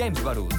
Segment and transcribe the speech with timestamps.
[0.00, 0.54] James Barús.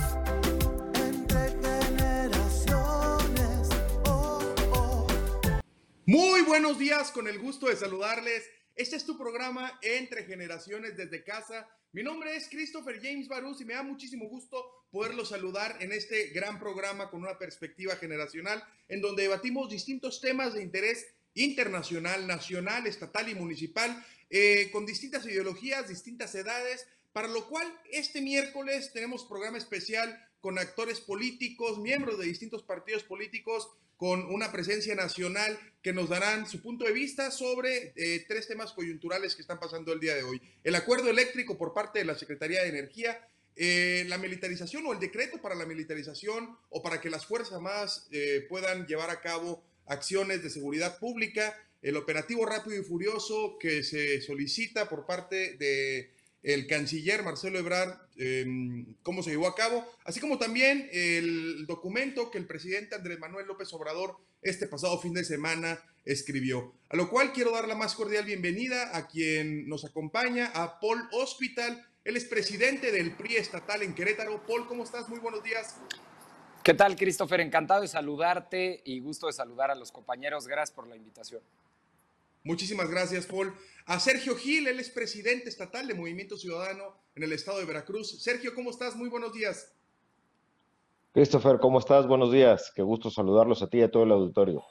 [6.05, 8.47] Muy buenos días, con el gusto de saludarles.
[8.75, 11.67] Este es tu programa Entre Generaciones desde casa.
[11.91, 16.27] Mi nombre es Christopher James Barús y me da muchísimo gusto poderlo saludar en este
[16.27, 22.85] gran programa con una perspectiva generacional en donde debatimos distintos temas de interés internacional, nacional,
[22.85, 29.25] estatal y municipal, eh, con distintas ideologías, distintas edades, para lo cual este miércoles tenemos
[29.25, 33.69] programa especial con actores políticos, miembros de distintos partidos políticos,
[34.01, 38.73] con una presencia nacional que nos darán su punto de vista sobre eh, tres temas
[38.73, 40.41] coyunturales que están pasando el día de hoy.
[40.63, 44.99] El acuerdo eléctrico por parte de la Secretaría de Energía, eh, la militarización o el
[44.99, 49.63] decreto para la militarización o para que las Fuerzas Armadas eh, puedan llevar a cabo
[49.85, 56.11] acciones de seguridad pública, el operativo rápido y furioso que se solicita por parte de
[56.43, 62.31] el canciller Marcelo Ebrard em, cómo se llevó a cabo, así como también el documento
[62.31, 66.73] que el presidente Andrés Manuel López Obrador este pasado fin de semana escribió.
[66.89, 71.07] A lo cual quiero dar la más cordial bienvenida a quien nos acompaña, a Paul
[71.11, 71.85] Hospital.
[72.03, 74.43] Él es presidente del PRI estatal en Querétaro.
[74.47, 75.07] Paul, ¿cómo estás?
[75.09, 75.75] Muy buenos días.
[76.63, 77.41] ¿Qué tal, Christopher?
[77.41, 80.47] Encantado de saludarte y gusto de saludar a los compañeros.
[80.47, 81.41] Gracias por la invitación.
[82.43, 83.53] Muchísimas gracias, Paul.
[83.85, 88.21] A Sergio Gil, él es presidente estatal de Movimiento Ciudadano en el estado de Veracruz.
[88.21, 88.95] Sergio, ¿cómo estás?
[88.95, 89.73] Muy buenos días.
[91.13, 92.07] Christopher, ¿cómo estás?
[92.07, 92.71] Buenos días.
[92.75, 94.63] Qué gusto saludarlos a ti y a todo el auditorio.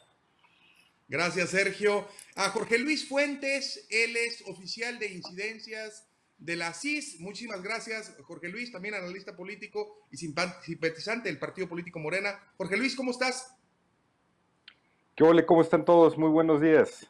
[1.06, 2.06] Gracias, Sergio.
[2.36, 6.06] A Jorge Luis Fuentes, él es oficial de incidencias
[6.38, 7.20] de la CIS.
[7.20, 12.40] Muchísimas gracias, Jorge Luis, también analista político y simpatizante del Partido Político Morena.
[12.56, 13.54] Jorge Luis, ¿cómo estás?
[15.14, 15.44] ¿Qué ole?
[15.44, 16.16] ¿Cómo están todos?
[16.16, 17.06] Muy buenos días.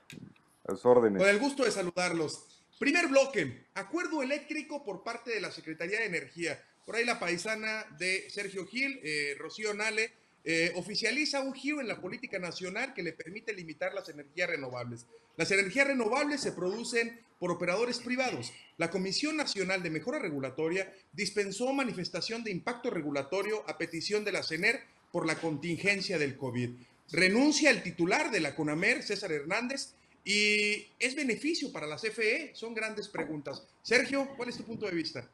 [1.19, 2.47] Con el gusto de saludarlos.
[2.79, 6.63] Primer bloque, acuerdo eléctrico por parte de la Secretaría de Energía.
[6.87, 10.13] Por ahí la paisana de Sergio Gil, eh, Rocío Nale,
[10.45, 15.07] eh, oficializa un giro en la política nacional que le permite limitar las energías renovables.
[15.37, 18.53] Las energías renovables se producen por operadores privados.
[18.79, 24.43] La Comisión Nacional de Mejora Regulatoria dispensó manifestación de impacto regulatorio a petición de la
[24.43, 24.81] CENER
[25.13, 26.71] por la contingencia del COVID.
[27.13, 29.95] Renuncia el titular de la CONAMER, César Hernández,
[30.25, 33.67] y es beneficio para la CFE, son grandes preguntas.
[33.83, 35.29] Sergio, ¿cuál es tu punto de vista?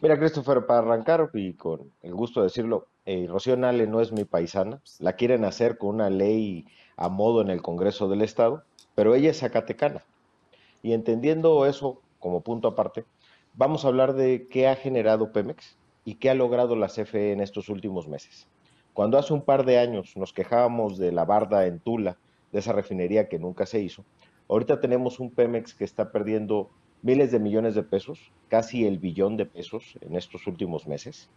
[0.00, 4.12] Mira, Christopher, para arrancar y con el gusto de decirlo, eh, Rocío Nale no es
[4.12, 6.64] mi paisana, la quieren hacer con una ley
[6.96, 8.64] a modo en el Congreso del Estado,
[8.94, 10.04] pero ella es zacatecana.
[10.82, 13.04] Y entendiendo eso como punto aparte,
[13.54, 17.40] vamos a hablar de qué ha generado Pemex y qué ha logrado la CFE en
[17.40, 18.46] estos últimos meses.
[18.94, 22.16] Cuando hace un par de años nos quejábamos de la barda en Tula,
[22.52, 24.04] de esa refinería que nunca se hizo.
[24.48, 26.70] Ahorita tenemos un Pemex que está perdiendo
[27.02, 31.30] miles de millones de pesos, casi el billón de pesos en estos últimos meses.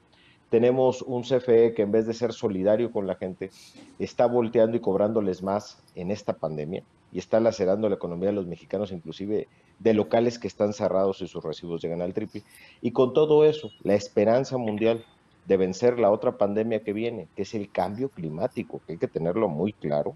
[0.50, 3.50] Tenemos un CFE que en vez de ser solidario con la gente,
[3.98, 8.48] está volteando y cobrándoles más en esta pandemia y está lacerando la economía de los
[8.48, 9.48] mexicanos, inclusive
[9.80, 12.44] de locales que están cerrados y sus recibos llegan al triple.
[12.82, 15.06] Y con todo eso, la esperanza mundial
[15.46, 19.08] de vencer la otra pandemia que viene, que es el cambio climático, que hay que
[19.08, 20.16] tenerlo muy claro,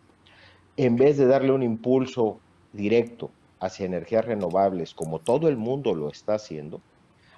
[0.77, 2.39] en vez de darle un impulso
[2.71, 6.81] directo hacia energías renovables, como todo el mundo lo está haciendo,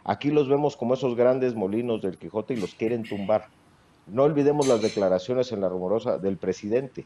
[0.04, 3.48] aquí los vemos como esos grandes molinos del Quijote y los quieren tumbar.
[4.08, 7.06] No olvidemos las declaraciones en la rumorosa del presidente.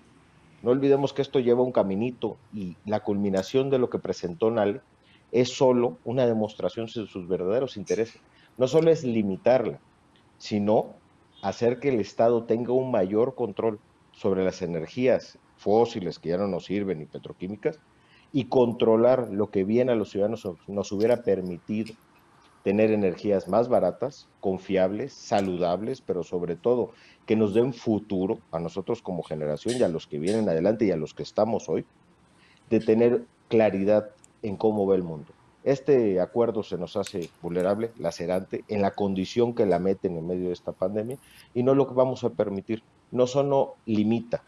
[0.63, 4.81] No olvidemos que esto lleva un caminito y la culminación de lo que presentó Nale
[5.31, 8.19] es solo una demostración de sus verdaderos intereses.
[8.57, 9.79] No solo es limitarla,
[10.39, 10.95] sino
[11.43, 13.79] hacer que el Estado tenga un mayor control
[14.13, 17.79] sobre las energías fósiles que ya no nos sirven y petroquímicas
[18.31, 21.93] y controlar lo que bien a los ciudadanos nos hubiera permitido
[22.63, 26.91] tener energías más baratas, confiables, saludables, pero sobre todo
[27.25, 30.91] que nos den futuro a nosotros como generación y a los que vienen adelante y
[30.91, 31.85] a los que estamos hoy,
[32.69, 34.09] de tener claridad
[34.41, 35.27] en cómo ve el mundo.
[35.63, 40.47] Este acuerdo se nos hace vulnerable, lacerante, en la condición que la meten en medio
[40.47, 41.17] de esta pandemia
[41.53, 42.81] y no lo vamos a permitir.
[43.11, 44.43] No solo limita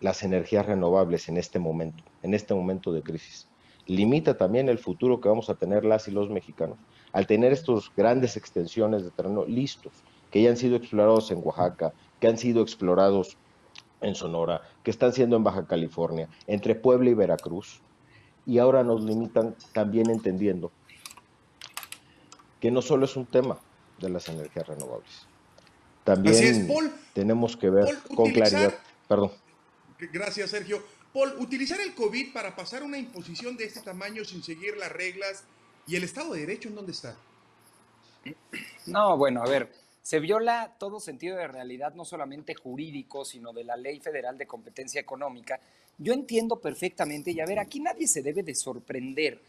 [0.00, 3.48] las energías renovables en este momento, en este momento de crisis.
[3.86, 6.78] Limita también el futuro que vamos a tener las y los mexicanos
[7.12, 9.92] al tener estas grandes extensiones de terreno listos,
[10.30, 13.36] que ya han sido explorados en Oaxaca, que han sido explorados
[14.00, 17.80] en Sonora, que están siendo en Baja California, entre Puebla y Veracruz,
[18.46, 20.70] y ahora nos limitan también entendiendo
[22.60, 23.58] que no solo es un tema
[23.98, 25.26] de las energías renovables,
[26.04, 26.68] también
[27.12, 28.74] tenemos que ver con claridad
[29.10, 29.32] Perdón.
[30.12, 30.84] Gracias, Sergio.
[31.12, 35.42] Paul, utilizar el COVID para pasar una imposición de este tamaño sin seguir las reglas
[35.88, 37.16] y el Estado de Derecho, ¿en dónde está?
[38.86, 43.64] No, bueno, a ver, se viola todo sentido de realidad, no solamente jurídico, sino de
[43.64, 45.58] la Ley Federal de Competencia Económica.
[45.98, 49.40] Yo entiendo perfectamente, y a ver, aquí nadie se debe de sorprender.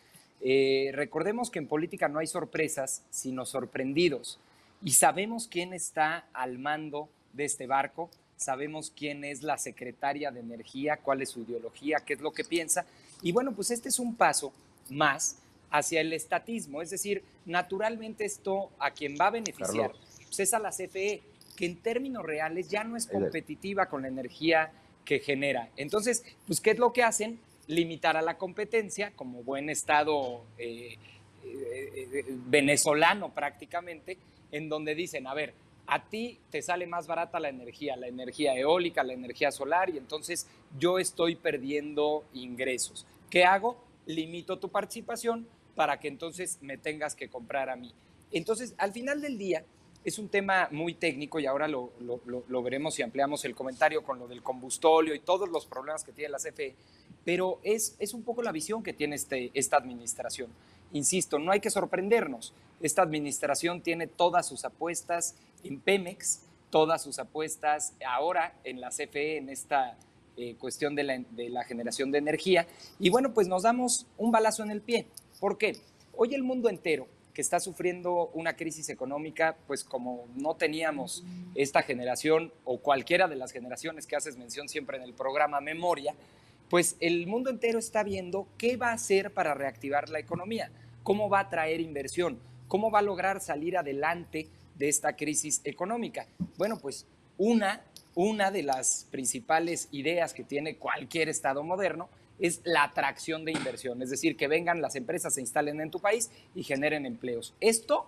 [0.41, 4.39] Eh, recordemos que en política no hay sorpresas, sino sorprendidos.
[4.81, 8.09] Y sabemos quién está al mando de este barco,
[8.41, 12.43] sabemos quién es la secretaria de Energía, cuál es su ideología, qué es lo que
[12.43, 12.85] piensa.
[13.21, 14.51] Y bueno, pues este es un paso
[14.89, 15.37] más
[15.69, 19.93] hacia el estatismo, es decir, naturalmente esto a quien va a beneficiar
[20.31, 21.21] pues es a la CFE,
[21.57, 24.71] que en términos reales ya no es competitiva con la energía
[25.03, 25.69] que genera.
[25.75, 27.37] Entonces, pues, ¿qué es lo que hacen?
[27.67, 30.95] Limitar a la competencia como buen Estado eh,
[31.43, 34.17] eh, eh, venezolano prácticamente,
[34.53, 35.53] en donde dicen, a ver,
[35.87, 39.97] a ti te sale más barata la energía, la energía eólica, la energía solar, y
[39.97, 40.47] entonces
[40.79, 43.05] yo estoy perdiendo ingresos.
[43.29, 43.77] ¿Qué hago?
[44.05, 47.93] Limito tu participación para que entonces me tengas que comprar a mí.
[48.31, 49.65] Entonces, al final del día,
[50.03, 51.91] es un tema muy técnico y ahora lo,
[52.63, 56.29] veremos si ampliamos el comentario con lo del combustóleo y todos los problemas que tiene
[56.31, 56.75] la CFE,
[57.23, 60.49] pero es, es un poco la visión que tiene este, esta administración.
[60.93, 62.53] Insisto, no hay que sorprendernos.
[62.81, 69.37] Esta administración tiene todas sus apuestas en Pemex, todas sus apuestas ahora en la CFE,
[69.37, 69.97] en esta
[70.37, 72.67] eh, cuestión de la, de la generación de energía.
[72.99, 75.07] Y bueno, pues nos damos un balazo en el pie.
[75.39, 75.77] ¿Por qué?
[76.15, 81.23] Hoy el mundo entero que está sufriendo una crisis económica, pues como no teníamos
[81.55, 86.13] esta generación o cualquiera de las generaciones que haces mención siempre en el programa Memoria,
[86.69, 90.71] pues el mundo entero está viendo qué va a hacer para reactivar la economía,
[91.03, 94.47] cómo va a traer inversión, cómo va a lograr salir adelante
[94.81, 96.25] de esta crisis económica.
[96.57, 97.05] Bueno, pues
[97.37, 97.83] una,
[98.15, 104.01] una de las principales ideas que tiene cualquier Estado moderno es la atracción de inversión,
[104.01, 107.53] es decir, que vengan las empresas, se instalen en tu país y generen empleos.
[107.59, 108.07] Esto,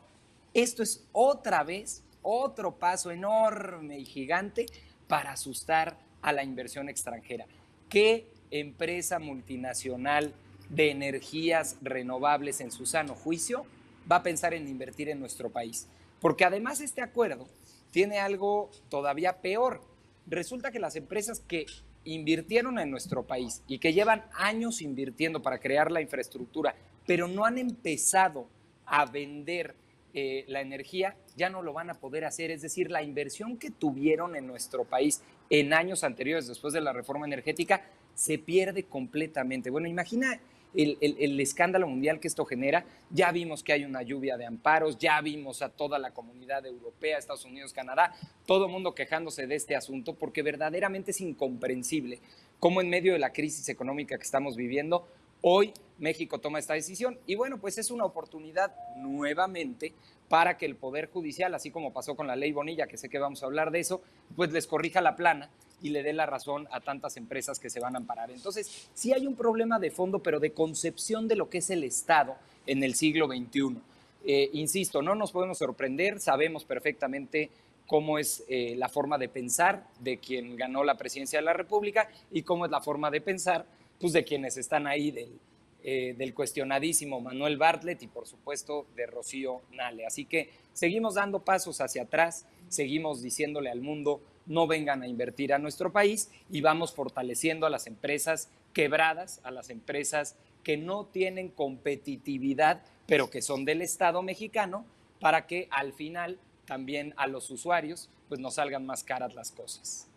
[0.55, 4.65] esto es otra vez otro paso enorme y gigante
[5.07, 7.45] para asustar a la inversión extranjera.
[7.87, 10.33] ¿Qué empresa multinacional
[10.69, 13.67] de energías renovables en su sano juicio
[14.11, 15.87] va a pensar en invertir en nuestro país?
[16.23, 17.49] Porque además este acuerdo
[17.91, 19.81] tiene algo todavía peor.
[20.25, 21.65] Resulta que las empresas que
[22.05, 26.75] invirtieron en nuestro país y que llevan años invirtiendo para crear la infraestructura,
[27.05, 28.47] pero no han empezado
[28.85, 29.75] a vender
[30.13, 32.51] eh, la energía, ya no lo van a poder hacer.
[32.51, 36.93] Es decir, la inversión que tuvieron en nuestro país en años anteriores, después de la
[36.93, 37.81] reforma energética,
[38.15, 39.69] se pierde completamente.
[39.69, 40.39] Bueno, imagina
[40.75, 42.85] el, escándalo mundial que esto genera.
[43.09, 47.17] Ya vimos que hay una lluvia de amparos, ya vimos a toda la comunidad europea,
[47.17, 48.13] Estados Unidos, Canadá,
[48.45, 52.19] todo el mundo quejándose de este asunto porque verdaderamente es incomprensible
[52.59, 55.05] cómo en medio de la crisis económica que estamos viviendo,
[55.41, 57.19] hoy México toma esta decisión.
[57.27, 59.93] Y bueno, pues es una oportunidad nuevamente
[60.29, 63.19] para que el Poder Judicial, así como pasó con la ley Bonilla, que sé que
[63.19, 64.01] vamos a hablar de eso,
[64.35, 65.49] pues les corrija la plana
[65.83, 68.31] y le dé la razón a tantas empresas que se van a amparar.
[68.31, 71.83] Entonces, sí hay un problema de fondo, pero de concepción de lo que es el
[71.83, 72.35] Estado
[72.65, 73.77] en el siglo XXI.
[74.25, 77.51] Eh, insisto, no nos podemos sorprender, sabemos perfectamente
[77.85, 82.09] cómo es eh, la forma de pensar de quien ganó la presidencia de la República
[82.31, 83.65] y cómo es la forma de pensar
[83.99, 85.37] pues, de quienes están ahí del,
[85.83, 90.05] eh, del cuestionadísimo Manuel Bartlett y por supuesto de Rocío Nale.
[90.05, 95.53] Así que seguimos dando pasos hacia atrás, seguimos diciéndole al mundo no vengan a invertir
[95.53, 101.05] a nuestro país y vamos fortaleciendo a las empresas quebradas, a las empresas que no
[101.05, 104.85] tienen competitividad, pero que son del Estado mexicano,
[105.19, 110.07] para que al final también a los usuarios pues nos salgan más caras las cosas.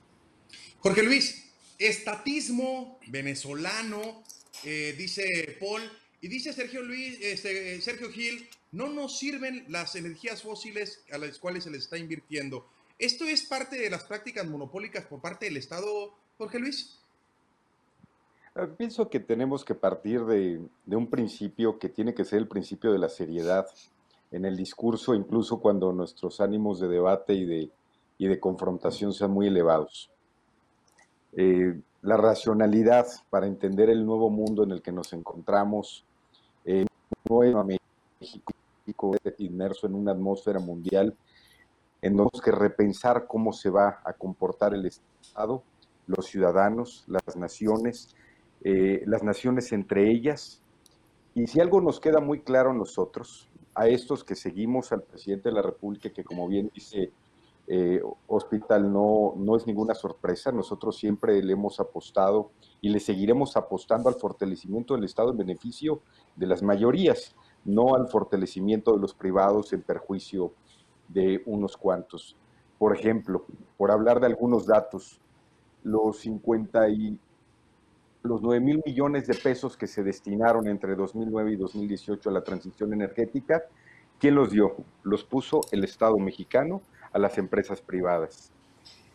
[0.80, 4.22] Jorge Luis, estatismo venezolano,
[4.64, 5.82] eh, dice Paul,
[6.20, 11.38] y dice Sergio Luis, este, Sergio Gil, no nos sirven las energías fósiles a las
[11.38, 12.68] cuales se les está invirtiendo.
[12.98, 16.98] ¿Esto es parte de las prácticas monopólicas por parte del Estado, Jorge Luis?
[18.54, 22.90] Ah, pienso que tenemos que partir de, un principio que tiene que ser el principio
[22.92, 23.66] de la seriedad
[24.30, 27.70] en el discurso, incluso cuando nuestros ánimos de debate y de,
[28.18, 30.10] de confrontación sean muy elevados.
[31.34, 36.02] Eh, la racionalidad para entender el nuevo mundo en el que nos encontramos,
[36.64, 36.86] eh,
[38.18, 38.54] México
[39.38, 41.14] inmerso en una atmósfera mundial
[42.06, 45.62] en donde tenemos que repensar cómo se va a comportar el Estado,
[46.06, 48.14] los ciudadanos, las naciones,
[48.62, 50.62] eh, las naciones entre ellas.
[51.34, 55.48] Y si algo nos queda muy claro a nosotros, a estos que seguimos al presidente
[55.48, 57.10] de la República, que como bien dice
[57.66, 63.56] eh, Hospital, no, no es ninguna sorpresa, nosotros siempre le hemos apostado y le seguiremos
[63.56, 66.00] apostando al fortalecimiento del Estado en beneficio
[66.36, 67.34] de las mayorías
[67.66, 70.52] no al fortalecimiento de los privados en perjuicio
[71.46, 72.36] unos cuantos.
[72.78, 73.46] Por ejemplo,
[73.76, 75.20] por hablar de algunos datos,
[75.82, 77.18] los 50 y
[78.22, 82.42] los 9 mil millones de pesos que se destinaron entre 2009 y 2018 a la
[82.42, 83.62] transición energética,
[84.18, 84.76] ¿quién los dio?
[85.04, 86.82] Los puso el Estado mexicano
[87.12, 88.52] a las empresas privadas.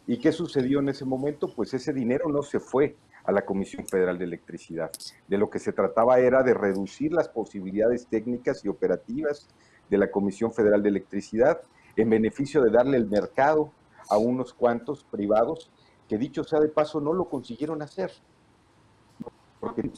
[0.07, 1.53] ¿Y qué sucedió en ese momento?
[1.53, 4.91] Pues ese dinero no se fue a la Comisión Federal de Electricidad.
[5.27, 9.47] De lo que se trataba era de reducir las posibilidades técnicas y operativas
[9.89, 11.61] de la Comisión Federal de Electricidad
[11.95, 13.71] en beneficio de darle el mercado
[14.09, 15.71] a unos cuantos privados
[16.07, 18.11] que dicho sea de paso no lo consiguieron hacer.
[19.59, 19.89] Porque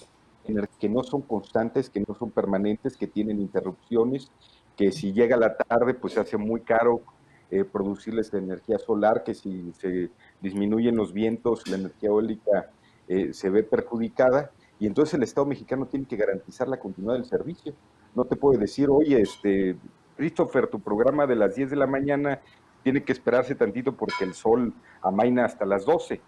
[0.79, 4.29] que no son constantes, que no son permanentes, que tienen interrupciones,
[4.75, 7.01] que si llega la tarde pues se hace muy caro
[7.49, 10.09] eh, producirles energía solar, que si se
[10.41, 12.71] disminuyen los vientos, la energía eólica
[13.07, 17.25] eh, se ve perjudicada y entonces el Estado mexicano tiene que garantizar la continuidad del
[17.25, 17.73] servicio.
[18.15, 19.77] No te puede decir, oye, este,
[20.23, 22.39] Christopher, tu programa de las 10 de la mañana
[22.81, 26.21] tiene que esperarse tantito porque el sol amaina hasta las 12.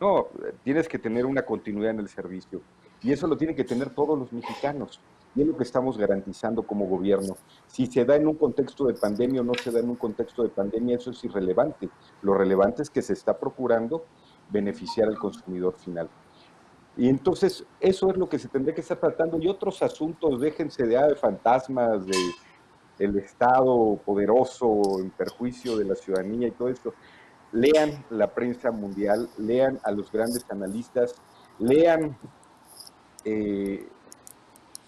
[0.00, 0.28] No,
[0.62, 2.60] tienes que tener una continuidad en el servicio.
[3.02, 5.00] Y eso lo tienen que tener todos los mexicanos.
[5.34, 7.36] Y es lo que estamos garantizando como gobierno.
[7.66, 10.44] Si se da en un contexto de pandemia o no se da en un contexto
[10.44, 11.88] de pandemia, eso es irrelevante.
[12.22, 14.04] Lo relevante es que se está procurando
[14.50, 16.08] beneficiar al consumidor final.
[16.96, 19.36] Y entonces eso es lo que se tendría que estar tratando.
[19.40, 22.16] Y otros asuntos, déjense de, ah, de fantasmas, de
[23.00, 26.94] el Estado poderoso en perjuicio de la ciudadanía y todo esto.
[27.50, 31.16] Lean la prensa mundial, lean a los grandes analistas,
[31.58, 32.16] lean
[33.24, 33.88] eh,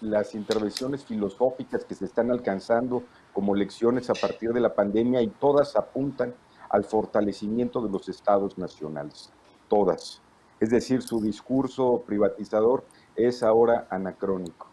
[0.01, 3.03] las intervenciones filosóficas que se están alcanzando
[3.33, 6.35] como lecciones a partir de la pandemia y todas apuntan
[6.69, 9.33] al fortalecimiento de los estados nacionales
[9.73, 10.21] todas.
[10.61, 12.85] Es decir, su discurso privatizador
[13.17, 14.72] es ahora anacrónico.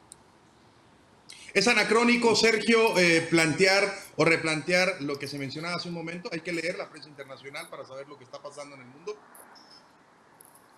[1.54, 3.84] Es anacrónico, Sergio, eh, plantear
[4.18, 6.30] o replantear lo que se mencionaba hace un momento.
[6.32, 9.16] Hay que leer la prensa internacional para saber lo que está pasando en el mundo.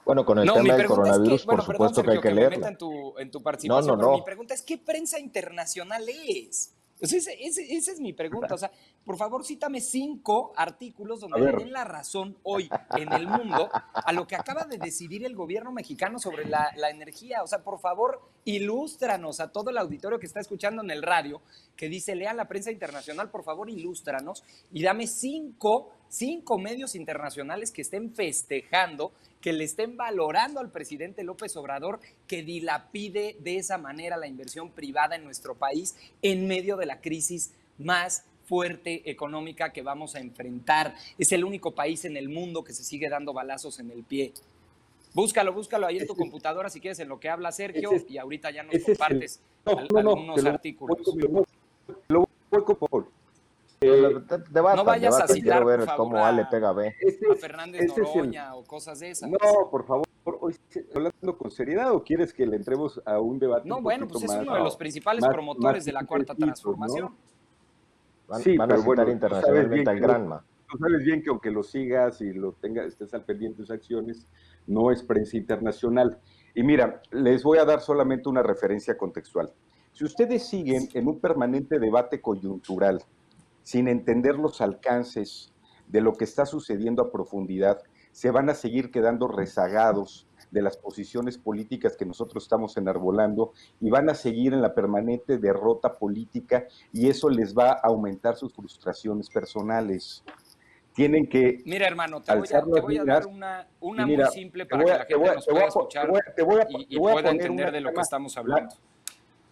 [0.06, 2.68] Bueno, con el tema del coronavirus, por supuesto que hay que, leerlo.
[2.68, 4.18] En tu, en tu participación, no, no, no.
[4.18, 6.74] mi pregunta es, ¿qué prensa internacional es?
[7.02, 8.54] Esa es mi pregunta.
[8.54, 8.72] O sea,
[9.04, 14.14] por favor, cítame cinco artículos donde le den la razón hoy en el mundo a
[14.14, 17.42] lo que acaba de decidir el gobierno mexicano sobre la, energía.
[17.44, 21.42] O sea, por favor, ilústranos a todo el auditorio que está escuchando en el radio,
[21.76, 27.72] que dice, lea la prensa internacional, por favor, ilústranos y dame cinco, cinco medios internacionales
[27.72, 33.78] que estén festejando que le estén valorando al presidente López Obrador que dilapide de esa
[33.78, 39.72] manera la inversión privada en nuestro país en medio de la crisis más fuerte económica
[39.72, 40.94] que vamos a enfrentar.
[41.18, 44.34] Es el único país en el mundo que se sigue dando balazos en el pie.
[45.14, 48.52] Búscalo, búscalo ahí en tu computadora si quieres en lo que habla Sergio y ahorita
[48.52, 50.98] ya nos compartes algunos artículos.
[52.08, 53.06] Lo voy,
[53.84, 56.88] no vayas a citar, quiero ver cómo Ale pega B.
[57.32, 59.30] a Fernández Noroña o cosas de esas.
[59.30, 59.38] No,
[59.72, 60.08] por favor,
[60.40, 60.56] hoy
[60.94, 64.30] hablando con seriedad o quieres que le entremos a un debate No, bueno, pues es
[64.32, 67.16] uno de los principales promotores de la cuarta transformación.
[68.44, 70.46] sí, van a citar internacionalmente al Granma.
[70.70, 73.72] Tú sabes bien que aunque lo sigas y lo tengas, estés al pendiente de sus
[73.72, 74.26] acciones,
[74.68, 76.18] no es prensa internacional.
[76.56, 79.52] Y mira, les voy a dar solamente una referencia contextual.
[79.92, 83.04] Si ustedes siguen en un permanente debate coyuntural,
[83.64, 85.54] sin entender los alcances
[85.88, 90.78] de lo que está sucediendo a profundidad, se van a seguir quedando rezagados de las
[90.78, 96.66] posiciones políticas que nosotros estamos enarbolando y van a seguir en la permanente derrota política
[96.92, 100.24] y eso les va a aumentar sus frustraciones personales.
[100.94, 101.60] Tienen que...
[101.66, 105.66] Mira, hermano, te voy a, dar una, muy simple para que la gente nos pueda
[105.68, 106.12] escuchar
[106.90, 108.76] y, pueda entender de lo que estamos hablando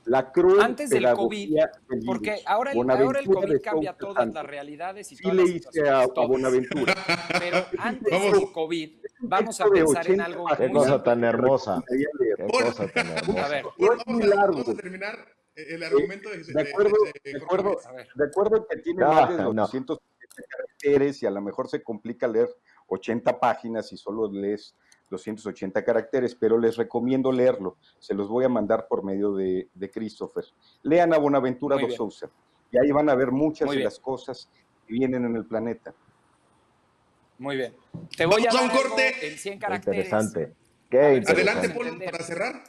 [0.09, 1.59] la cruel antes del COVID,
[2.05, 6.07] porque ahora el, ahora el COVID cambia todas las realidades y sí le hice a,
[6.07, 6.95] Bonaventura.
[7.39, 11.83] Pero antes del COVID, vamos a pensar en algo Qué cosa tan hermosa.
[11.87, 13.45] Qué cosa tan hermosa.
[13.45, 13.65] A ver,
[14.07, 14.57] muy largo.
[14.57, 15.19] Vamos a terminar
[15.55, 17.77] el argumento de, de acuerdo, de, de, acuerdo,
[18.15, 19.99] de acuerdo que tiene más de 200
[20.47, 22.49] caracteres y a lo mejor se complica leer
[22.87, 24.75] 80 páginas y solo lees
[25.09, 27.77] 280 caracteres, pero les recomiendo leerlo.
[27.99, 30.45] Se los voy a mandar por medio de, Christopher.
[30.83, 32.29] Lean a Bonaventura dos Sousa
[32.71, 34.49] y ahí van a ver muchas de las cosas
[34.85, 35.93] que vienen en el planeta.
[37.37, 37.73] Muy bien.
[38.15, 40.05] Te voy a dar un corte en 100 caracteres.
[40.05, 40.55] Interesante.
[40.91, 42.63] Adelante, Paul, para cerrar.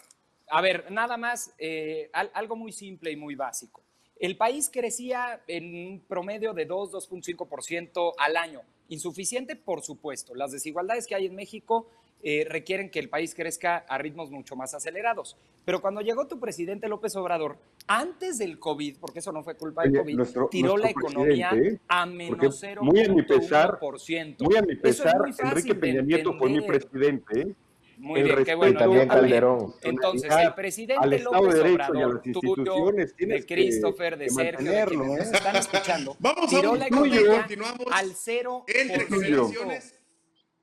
[0.48, 3.82] A ver, nada más, eh, algo muy simple y muy básico.
[4.18, 8.60] El país crecía en un promedio de 2, 2.5% al año.
[8.88, 10.34] Insuficiente, por supuesto.
[10.34, 11.88] Las desigualdades que hay en México
[12.22, 15.36] eh, requieren que el país crezca a ritmos mucho más acelerados.
[15.64, 19.82] Pero cuando llegó tu presidente López Obrador, antes del COVID, porque eso no fue culpa
[19.84, 22.80] del COVID, nuestro- tiró la nuestro economía presidente, a menos 0.1%.
[22.82, 26.02] muy a mi pesar- Muy a mi Eso es pesar, muy fácil Enrique de Peña
[26.02, 27.54] Nieto fue mi presidente.
[27.98, 28.72] Muy el bien, qué bueno.
[28.72, 29.74] Y también A Calderón.
[29.82, 33.40] Entonces, el presidente al Estado López de Derecho y a Obrador, las tuyo, instituciones tienes
[33.46, 35.18] de Christopher, de que Sergio, de quienes ¿eh?
[35.18, 39.48] nos están escuchando, Vamos a tiró un la economía continuamos al cero entre por ciento.
[39.48, 39.99] generaciones.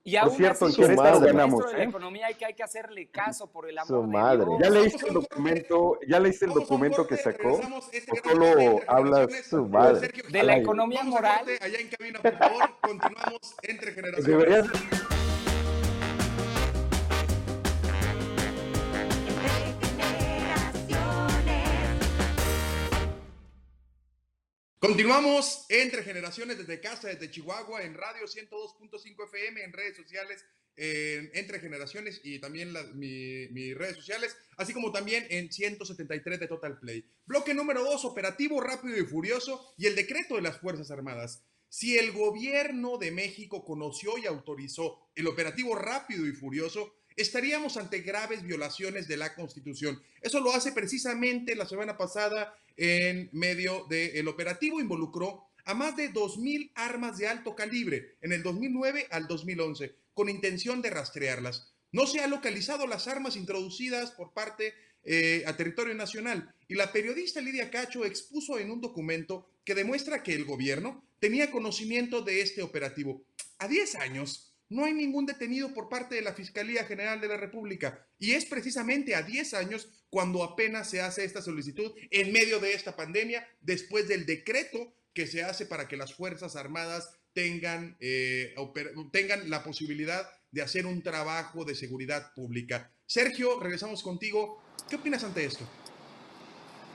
[0.07, 1.87] Y aún cierto, así, en Querétaro ganamos, de la ¿eh?
[1.89, 4.45] economía hay que, hay que hacerle caso por el Su amor de madre.
[4.45, 4.59] Dios.
[4.61, 7.59] ¿Ya leíste el documento, ya leíste el documento que sacó?
[7.91, 9.99] este ¿O gran solo hablas su madre?
[9.99, 11.39] Sergio De la economía moral.
[11.39, 14.25] corte, allá en cabina, por favor, continuamos entre generaciones.
[14.25, 14.67] Deberías
[24.79, 31.31] Continuamos entre generaciones desde casa, desde Chihuahua, en radio 102.5 FM, en redes sociales, en
[31.33, 37.03] entre generaciones y también mis redes sociales, así como también en 173 de Total Play.
[37.25, 41.43] Bloque número 2, operativo rápido y furioso y el decreto de las Fuerzas Armadas.
[41.69, 47.99] Si el gobierno de México conoció y autorizó el operativo rápido y furioso, estaríamos ante
[47.99, 50.01] graves violaciones de la Constitución.
[50.21, 54.79] Eso lo hace precisamente la semana pasada en medio del operativo.
[54.79, 60.29] Involucró a más de 2.000 armas de alto calibre en el 2009 al 2011, con
[60.29, 61.73] intención de rastrearlas.
[61.91, 66.91] No se ha localizado las armas introducidas por parte eh, a territorio nacional y la
[66.91, 72.41] periodista Lidia Cacho expuso en un documento que demuestra que el gobierno tenía conocimiento de
[72.41, 73.23] este operativo.
[73.57, 77.37] A 10 años no hay ningún detenido por parte de la Fiscalía General de la
[77.37, 82.59] República y es precisamente a 10 años cuando apenas se hace esta solicitud en medio
[82.59, 87.97] de esta pandemia, después del decreto que se hace para que las Fuerzas Armadas tengan,
[87.99, 88.55] eh,
[89.11, 92.91] tengan la posibilidad de hacer un trabajo de seguridad pública.
[93.05, 94.61] Sergio, regresamos contigo.
[94.89, 95.65] ¿Qué opinas ante esto?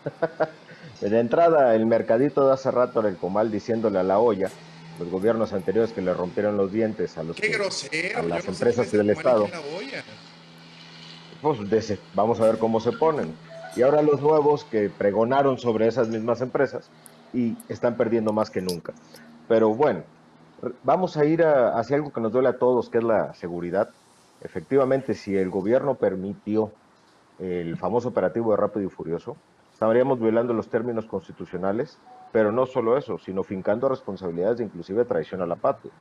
[1.01, 4.51] De entrada, el mercadito de hace rato en el comal diciéndole a la olla,
[4.99, 8.19] los gobiernos anteriores que le rompieron los dientes a los Qué que- grosero.
[8.19, 9.49] a yo las no empresas del Estado.
[11.41, 13.35] pues, de vamos a ver cómo se ponen.
[13.75, 16.91] Y ahora los nuevos que pregonaron sobre esas mismas empresas
[17.33, 18.93] y están perdiendo más que nunca.
[19.49, 20.03] Pero bueno,
[20.85, 23.89] vamos a ir a- hacia algo que nos duele a todos, que es la seguridad.
[24.43, 26.71] Efectivamente, si el gobierno permitió
[27.39, 29.37] el famoso operativo de Rápido y Furioso,
[29.73, 31.99] estaríamos violando los términos constitucionales,
[32.33, 35.93] pero no solo eso, sino fincando responsabilidades de inclusive traición a la patria.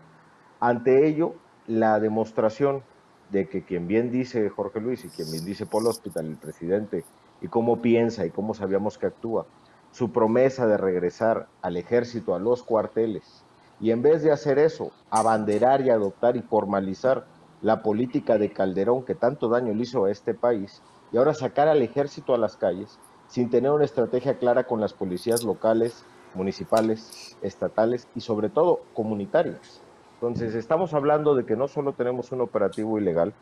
[0.60, 1.36] Ante ello,
[1.68, 2.84] la demostración
[3.30, 7.06] de que quien bien dice Jorge Luis y quien bien dice Paul Hospital, el presidente,
[7.42, 9.46] y cómo piensa y cómo sabíamos que actúa,
[9.92, 13.44] su promesa de regresar al ejército, a los cuarteles,
[13.80, 17.26] y en vez de hacer eso, abanderar y adoptar y formalizar
[17.62, 21.68] la política de Calderón que tanto daño le hizo a este país, y ahora sacar
[21.68, 27.38] al ejército a las calles sin tener una estrategia clara con las policías locales, municipales,
[27.42, 29.82] estatales y sobre todo comunitarias.
[30.14, 33.34] Entonces, estamos hablando de que no solo tenemos un operativo ilegal,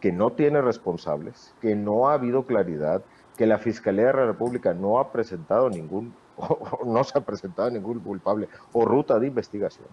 [0.00, 3.02] que no tiene responsables, que no ha habido claridad,
[3.36, 7.70] que la Fiscalía de la República no ha presentado ningún, o no se ha presentado
[7.70, 9.88] ningún culpable o ruta de investigación.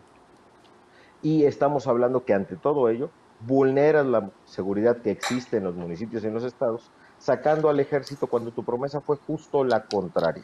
[1.22, 6.24] Y estamos hablando que ante todo ello vulneras la seguridad que existe en los municipios
[6.24, 10.44] y en los estados, sacando al ejército cuando tu promesa fue justo la contraria.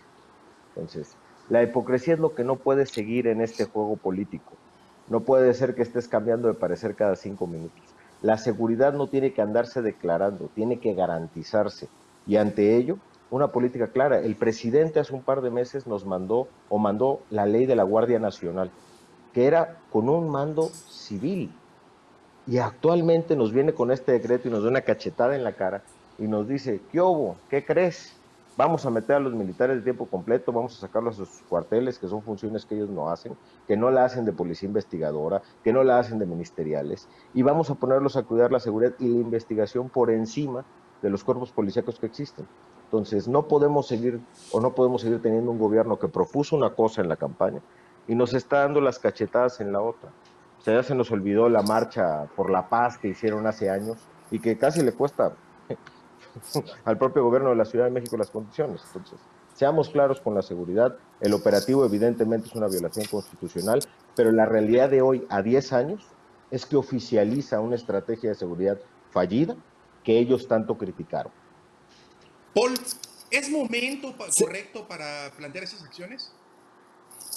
[0.70, 1.16] Entonces,
[1.52, 4.54] la hipocresía es lo que no puede seguir en este juego político.
[5.10, 7.82] No puede ser que estés cambiando de parecer cada cinco minutos.
[8.22, 11.90] La seguridad no tiene que andarse declarando, tiene que garantizarse.
[12.26, 13.00] Y ante ello,
[13.32, 14.20] una política clara.
[14.20, 17.84] El presidente hace un par de meses nos mandó o mandó la ley de la
[17.84, 18.72] Guardia Nacional,
[19.34, 21.52] que era con un mando civil.
[22.48, 25.82] Y actualmente nos viene con este decreto y nos da una cachetada en la cara
[26.18, 27.36] y nos dice, ¿qué hubo?
[27.50, 28.16] ¿Qué crees?
[28.64, 31.98] Vamos a meter a los militares de tiempo completo, vamos a sacarlos a sus cuarteles,
[31.98, 33.36] que son funciones que ellos no hacen,
[33.68, 37.72] que no la hacen de policía investigadora, que no la hacen de ministeriales, y vamos
[37.72, 40.64] a ponerlos a cuidar la seguridad y la investigación por encima
[41.02, 42.46] de los cuerpos policíacos que existen.
[42.84, 44.20] Entonces, no podemos seguir
[44.52, 47.62] o no podemos seguir teniendo un gobierno que propuso una cosa en la campaña
[48.08, 50.12] y nos está dando las cachetadas en la otra.
[50.60, 53.98] O sea, ya se nos olvidó la marcha por la paz que hicieron hace años
[54.30, 55.34] y que casi le cuesta
[56.86, 58.82] al propio gobierno de la Ciudad de México las condiciones.
[58.88, 59.20] Entonces,
[59.54, 60.98] seamos claros con la seguridad.
[61.20, 63.80] El operativo evidentemente es una violación constitucional,
[64.16, 66.08] pero la realidad de hoy, a 10 años,
[66.50, 68.80] es que oficializa una estrategia de seguridad
[69.12, 69.56] fallida
[70.04, 71.32] que ellos tanto criticaron.
[72.54, 72.74] Paul,
[73.30, 76.34] ¿es momento correcto para plantear esas acciones?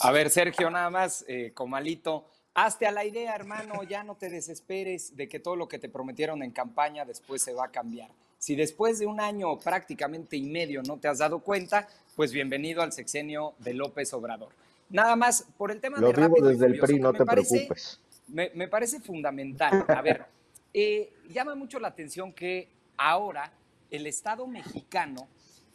[0.00, 4.30] A ver, Sergio, nada más, eh, Comalito, Hazte a la idea, hermano, ya no te
[4.30, 8.10] desesperes de que todo lo que te prometieron en campaña después se va a cambiar.
[8.44, 12.82] Si después de un año prácticamente y medio no te has dado cuenta, pues bienvenido
[12.82, 14.50] al sexenio de López Obrador.
[14.90, 17.56] Nada más, por el tema Lo de rápido desde el PRI, no me te parece-
[17.60, 18.00] preocupes.
[18.28, 19.86] me, me parece fundamental.
[19.88, 20.26] A ver,
[20.74, 23.50] eh, llama mucho la atención que ahora
[23.90, 25.26] el Estado mexicano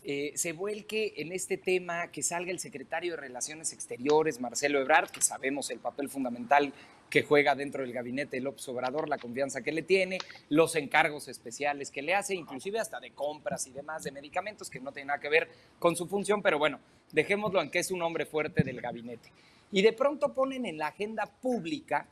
[0.04, 5.10] eh, se vuelque en este tema, que salga el secretario de Relaciones Exteriores, Marcelo Ebrard,
[5.10, 6.72] que sabemos el papel fundamental
[7.10, 10.20] que juega dentro del gabinete López Obrador, la confianza que le tiene,
[10.50, 14.80] los encargos especiales que le hace, inclusive hasta de compras y demás de medicamentos que
[14.80, 16.80] no tienen nada que ver con su función, pero bueno,
[17.12, 19.32] dejémoslo en que es un hombre fuerte del gabinete.
[19.72, 22.08] Y de pronto ponen en la agenda pública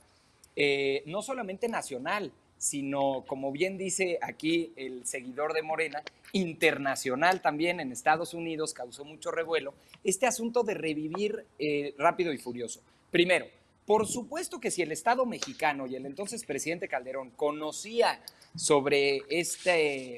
[0.55, 6.01] eh, no solamente nacional, sino, como bien dice aquí el seguidor de Morena,
[6.33, 12.37] internacional también en Estados Unidos, causó mucho revuelo, este asunto de revivir eh, rápido y
[12.37, 12.81] furioso.
[13.11, 13.47] Primero,
[13.87, 18.21] por supuesto que si el Estado mexicano y el entonces presidente Calderón conocía
[18.53, 20.17] sobre este,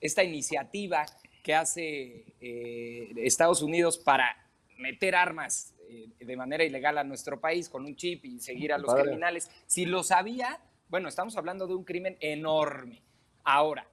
[0.00, 1.04] esta iniciativa
[1.42, 7.68] que hace eh, Estados Unidos para meter armas eh, de manera ilegal a nuestro país
[7.68, 9.02] con un chip y seguir a los Padre.
[9.06, 13.02] criminales, si lo sabía, bueno, estamos hablando de un crimen enorme.
[13.42, 13.88] Ahora,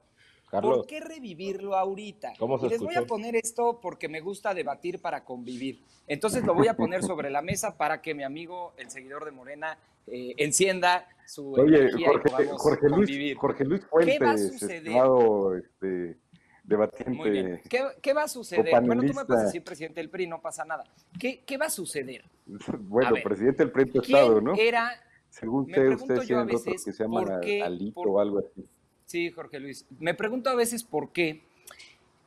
[0.50, 2.34] Carlos, ¿por qué revivirlo ahorita?
[2.38, 5.82] ¿Cómo se y les voy a poner esto porque me gusta debatir para convivir.
[6.06, 9.32] Entonces lo voy a poner sobre la mesa para que mi amigo, el seguidor de
[9.32, 13.36] Morena, eh, encienda su Oye, energía y Jorge, podamos Jorge Luis, convivir.
[13.36, 14.76] Jorge Luis ¿Qué va a Fuentes, suceder?
[14.76, 16.16] estimado este, Muy
[16.62, 17.30] debatiente.
[17.30, 17.60] bien.
[17.68, 18.80] ¿Qué, qué va a suceder?
[18.84, 20.84] Bueno, tú me puedes decir presidente del PRI, no pasa nada.
[21.18, 22.22] ¿Qué, qué va a suceder?
[22.68, 24.54] A Bueno, ver, presidente del Frente ¿Quién Estado, ¿no?
[24.54, 24.92] era
[25.28, 28.20] Según me usted, pregunto yo a veces, que se llaman ¿por qué- Alito por- o
[28.20, 28.64] algo así.
[29.06, 29.86] Sí, Jorge Luis.
[30.00, 31.42] Me pregunto a veces por qué,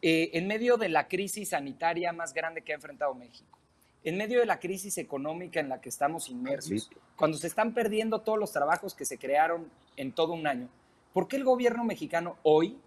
[0.02, 3.60] eh, en medio de la crisis sanitaria más grande que ha enfrentado México,
[4.06, 8.22] en medio de la crisis económica en la que estamos inmersos, cuando se están perdiendo
[8.22, 10.70] todos los trabajos que se crearon en todo un año,
[11.12, 12.80] ¿por qué el gobierno mexicano hoy,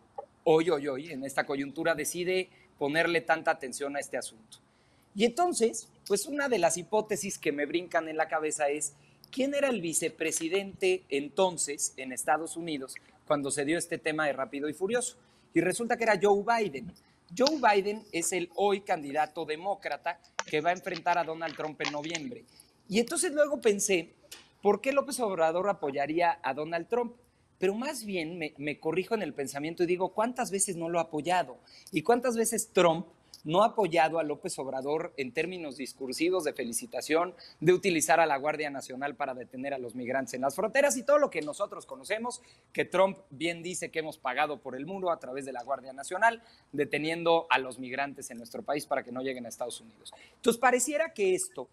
[0.45, 4.57] hoy, hoy, hoy, en esta coyuntura, decide ponerle tanta atención a este asunto?
[5.15, 8.95] Y entonces, pues una de las hipótesis que me brincan en la cabeza es,
[9.33, 12.95] ¿quién era el vicepresidente entonces en Estados Unidos
[13.27, 15.17] cuando se dio este tema de Rápido y Furioso?
[15.55, 16.93] Y resulta que era Joe Biden.
[17.37, 21.93] Joe Biden es el hoy candidato demócrata que va a enfrentar a Donald Trump en
[21.93, 22.45] noviembre.
[22.89, 24.13] Y entonces luego pensé,
[24.61, 27.17] ¿por qué López Obrador apoyaría a Donald Trump?
[27.59, 31.03] Pero más bien me, corrijo en el pensamiento y digo, ¿cuántas veces no lo ha
[31.03, 31.59] apoyado?
[31.91, 33.07] ¿Y cuántas veces Trump
[33.45, 38.37] no ha apoyado a López Obrador en términos discursivos de felicitación, de utilizar a la
[38.37, 41.87] Guardia Nacional para detener a los migrantes en las fronteras y todo lo que nosotros
[41.87, 45.63] conocemos, que Trump bien dice que hemos pagado por el muro a través de la
[45.63, 49.81] Guardia Nacional, deteniendo a los migrantes en nuestro país para que no lleguen a Estados
[49.81, 50.13] Unidos.
[50.37, 51.69] Entonces, pareciera que esto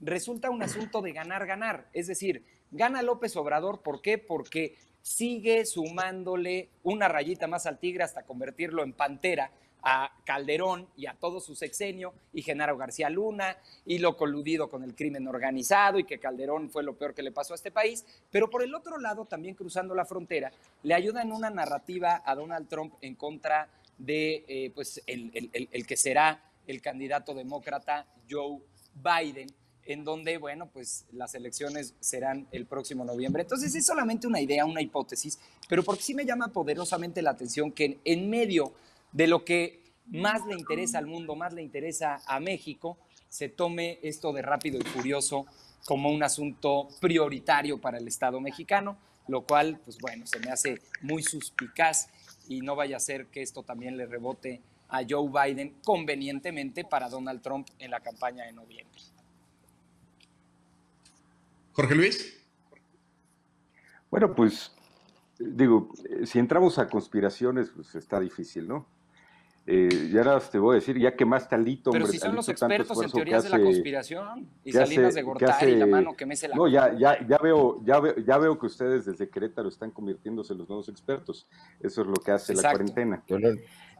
[0.00, 4.18] resulta un asunto de ganar-ganar, es decir, gana López Obrador, ¿por qué?
[4.18, 9.50] Porque sigue sumándole una rayita más al tigre hasta convertirlo en pantera
[9.82, 14.84] a Calderón y a todo su sexenio y Genaro García Luna y lo coludido con
[14.84, 18.04] el crimen organizado y que Calderón fue lo peor que le pasó a este país,
[18.30, 22.34] pero por el otro lado, también cruzando la frontera, le ayuda en una narrativa a
[22.34, 23.68] Donald Trump en contra
[23.98, 28.60] de eh, pues el, el- el- el que será el candidato demócrata Joe
[28.94, 29.48] Biden,
[29.84, 33.42] en donde, bueno, pues las elecciones serán el próximo noviembre.
[33.42, 37.72] Entonces es solamente una idea, una hipótesis, pero porque sí me llama poderosamente la atención
[37.72, 38.72] que en medio
[39.12, 42.98] de lo que más le interesa al mundo, más le interesa a México,
[43.28, 45.46] se tome esto de rápido y furioso
[45.86, 48.98] como un asunto prioritario para el Estado mexicano,
[49.28, 52.08] lo cual, pues bueno, se me hace muy suspicaz
[52.48, 57.08] y no vaya a ser que esto también le rebote a Joe Biden convenientemente para
[57.08, 59.00] Donald Trump en la campaña de noviembre.
[61.72, 62.38] Jorge Luis.
[64.10, 64.72] Bueno, pues
[65.38, 65.88] digo,
[66.24, 68.86] si entramos a conspiraciones, pues está difícil, ¿no?
[69.64, 72.34] Eh, y ahora te voy a decir, ya quemaste al Lito, Pero hombre, si son
[72.34, 75.22] los expertos en que teorías de la hace- conspiración y que Salinas hace- de que
[75.22, 78.38] Gortari, la hace- mano que mece la No, ya, ya, ya veo, ya veo, ya
[78.38, 81.46] veo que ustedes desde Querétaro están convirtiéndose en los nuevos expertos.
[81.80, 82.78] Eso es lo que hace la Exacto.
[82.78, 83.22] cuarentena.
[83.28, 83.48] Yo no-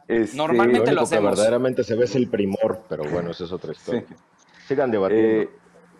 [0.05, 1.31] Este, Normalmente lo lo único que hacemos.
[1.31, 3.79] verdaderamente se ve es el primor, pero bueno, esa es otra sí.
[3.79, 4.05] historia.
[4.67, 5.43] Sigan debatiendo.
[5.43, 5.49] Eh,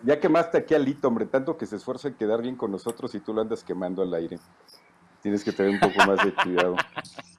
[0.02, 3.14] ya quemaste aquí al Lito, hombre, tanto que se esfuerza en quedar bien con nosotros
[3.14, 4.38] y tú lo andas quemando al aire.
[5.22, 6.76] Tienes que tener un poco más de cuidado.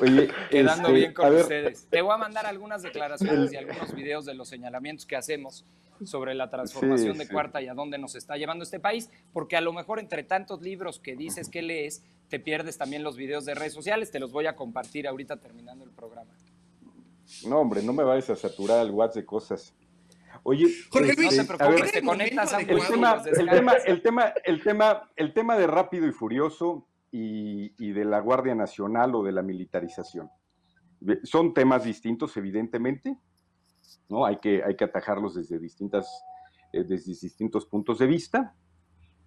[0.00, 1.86] Oye, Quedando este, bien con ver, ustedes.
[1.90, 5.64] Te voy a mandar algunas declaraciones y algunos videos de los señalamientos que hacemos
[6.04, 7.32] sobre la transformación Sí, de sí.
[7.32, 10.62] Cuarta y a dónde nos está llevando este país, porque a lo mejor entre tantos
[10.62, 14.10] libros que dices que lees, te pierdes también los videos de redes sociales.
[14.10, 16.32] Te los voy a compartir ahorita terminando el programa.
[17.46, 19.74] No, hombre, no me vayas a saturar al WhatsApp de cosas.
[20.42, 22.86] Oye, Jorge este, Luis, No te a preocupes, ver, te conectas a el el el
[22.88, 23.22] tema,
[23.84, 28.54] el tema, el tema, el tema de Rápido y Furioso y, y de la Guardia
[28.54, 30.30] Nacional o de la militarización.
[31.24, 33.18] Son temas distintos, evidentemente,
[34.08, 34.24] ¿no?
[34.24, 36.24] Hay que, hay que atajarlos desde, distintas,
[36.72, 38.54] eh, desde distintos puntos de vista.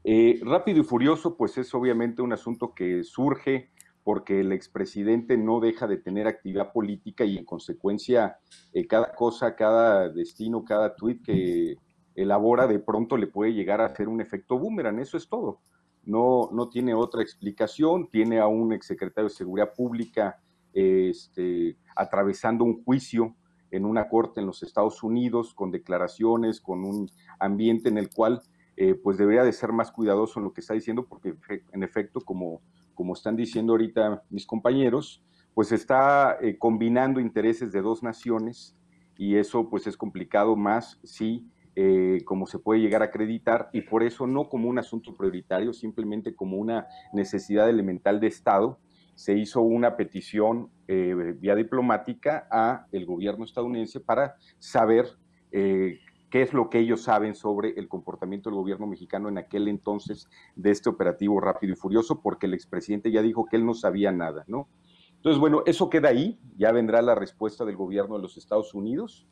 [0.03, 3.71] Eh, Rápido y Furioso, pues es obviamente un asunto que surge
[4.03, 8.37] porque el expresidente no deja de tener actividad política y en consecuencia
[8.73, 11.77] eh, cada cosa, cada destino, cada tuit que
[12.15, 15.61] elabora de pronto le puede llegar a hacer un efecto boomerang, eso es todo.
[16.05, 20.39] No, no tiene otra explicación, tiene a un exsecretario de Seguridad Pública
[20.73, 23.35] este, atravesando un juicio
[23.71, 28.41] en una corte en los Estados Unidos con declaraciones, con un ambiente en el cual
[28.75, 31.35] eh, pues debería de ser más cuidadoso en lo que está diciendo, porque
[31.71, 32.61] en efecto, como,
[32.93, 38.75] como están diciendo ahorita mis compañeros, pues está eh, combinando intereses de dos naciones
[39.17, 43.81] y eso pues es complicado más si, eh, como se puede llegar a acreditar, y
[43.81, 48.79] por eso no como un asunto prioritario, simplemente como una necesidad elemental de Estado,
[49.15, 55.07] se hizo una petición eh, vía diplomática a el gobierno estadounidense para saber
[55.51, 59.67] eh, qué es lo que ellos saben sobre el comportamiento del gobierno mexicano en aquel
[59.67, 63.75] entonces de este operativo rápido y furioso, porque el expresidente ya dijo que él no
[63.75, 64.67] sabía nada, ¿no?
[65.15, 69.25] Entonces, bueno, eso queda ahí, ya vendrá la respuesta del gobierno de los Estados Unidos.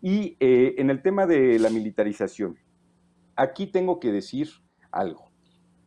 [0.00, 2.56] Y eh, en el tema de la militarización,
[3.36, 4.48] aquí tengo que decir
[4.90, 5.30] algo.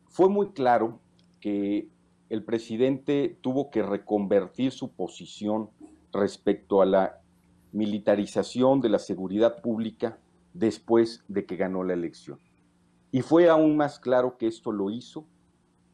[0.08, 1.00] Fue muy claro
[1.40, 1.88] que
[2.28, 5.70] el presidente tuvo que reconvertir su posición
[6.12, 7.20] respecto a la
[7.72, 10.18] militarización de la seguridad pública
[10.52, 12.38] después de que ganó la elección.
[13.10, 15.26] Y fue aún más claro que esto lo hizo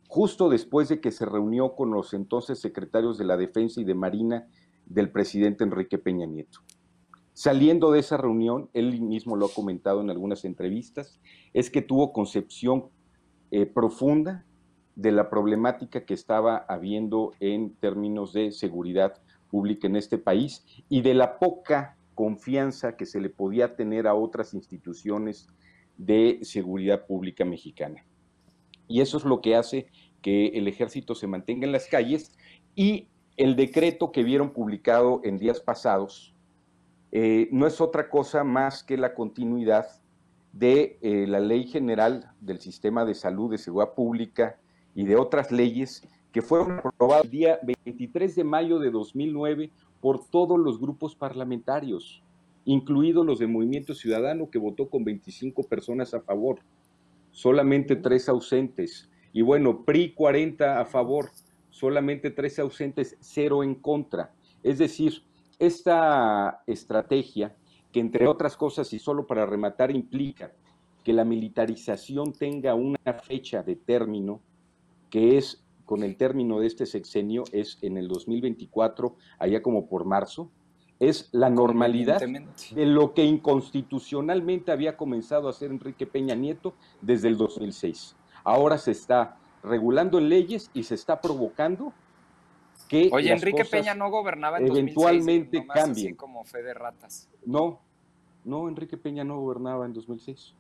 [0.09, 3.95] justo después de que se reunió con los entonces secretarios de la Defensa y de
[3.95, 4.49] Marina
[4.87, 6.61] del presidente Enrique Peña Nieto.
[7.39, 11.21] Saliendo de esa reunión, él mismo lo ha comentado en algunas entrevistas,
[11.55, 12.87] es que tuvo concepción
[13.53, 14.45] eh, profunda
[14.97, 19.23] de la problemática que estaba habiendo en términos de seguridad
[19.53, 24.17] pública en este país y de la poca confianza que se le podía tener a
[24.17, 25.47] otras instituciones
[25.97, 28.05] de seguridad pública mexicana.
[28.89, 29.87] Y eso es lo que hace
[30.23, 32.37] que el ejército se mantenga en las calles
[32.75, 36.35] y el decreto que vieron publicado en días pasados
[37.13, 39.87] eh, no es otra cosa más que la continuidad
[40.53, 44.59] de eh, la ley general del sistema de salud de seguridad pública
[44.95, 50.29] y de otras leyes que fueron aprobadas el día 23 de mayo de 2009 por
[50.29, 52.23] todos los grupos parlamentarios,
[52.65, 56.61] incluidos los de Movimiento Ciudadano, que votó con 25 personas a favor,
[57.31, 59.11] solamente tres ausentes.
[59.33, 61.31] Y bueno, PRI 40 a favor,
[61.71, 64.35] solamente tres ausentes, cero en contra.
[64.63, 65.23] Es decir,
[65.59, 67.57] esta estrategia,
[67.93, 70.53] que entre otras cosas y solo para rematar, implica
[71.05, 74.41] que la militarización tenga una fecha de término,
[75.11, 80.05] que es con el término de este sexenio, es en el 2024, allá como por
[80.05, 80.51] marzo,
[81.01, 87.29] es la normalidad de lo que inconstitucionalmente había comenzado a hacer Enrique Peña Nieto desde
[87.29, 88.17] el 2006.
[88.45, 91.93] Ahora se está regulando en leyes y se está provocando
[92.89, 96.15] que Oye, las Enrique cosas- Peña no gobernaba en 2006, eventualmente nomás así cambien.
[96.17, 97.29] como fe de ratas.
[97.45, 97.81] No,
[98.45, 100.55] no, Enrique Peña no gobernaba en 2006.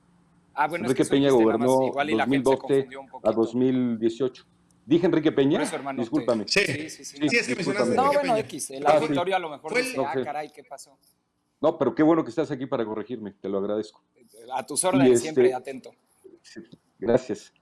[0.54, 3.06] Ah, bueno, Enrique es que Peña gobernó igual y la gente se 2012 confundió un
[3.08, 3.32] a poquito.
[3.32, 4.44] 2018.
[4.86, 5.62] ¿Dije Enrique Peña?
[5.62, 6.44] Eso, hermano, Discúlpame.
[6.48, 6.60] Sí.
[6.64, 7.28] sí, sí, sí.
[7.28, 8.38] Sí, es que mencionaste No, Enrique bueno, Peña.
[8.46, 9.04] X, el Ah, sí.
[9.04, 10.22] auditorio a lo mejor dice, No, ah, sí.
[10.24, 10.98] caray, ¿qué pasó?
[11.60, 14.02] No, pero qué bueno que estás aquí para corregirme, te lo agradezco.
[14.54, 15.90] A tus órdenes, este- siempre atento.
[16.42, 16.60] Sí,
[16.98, 17.52] gracias.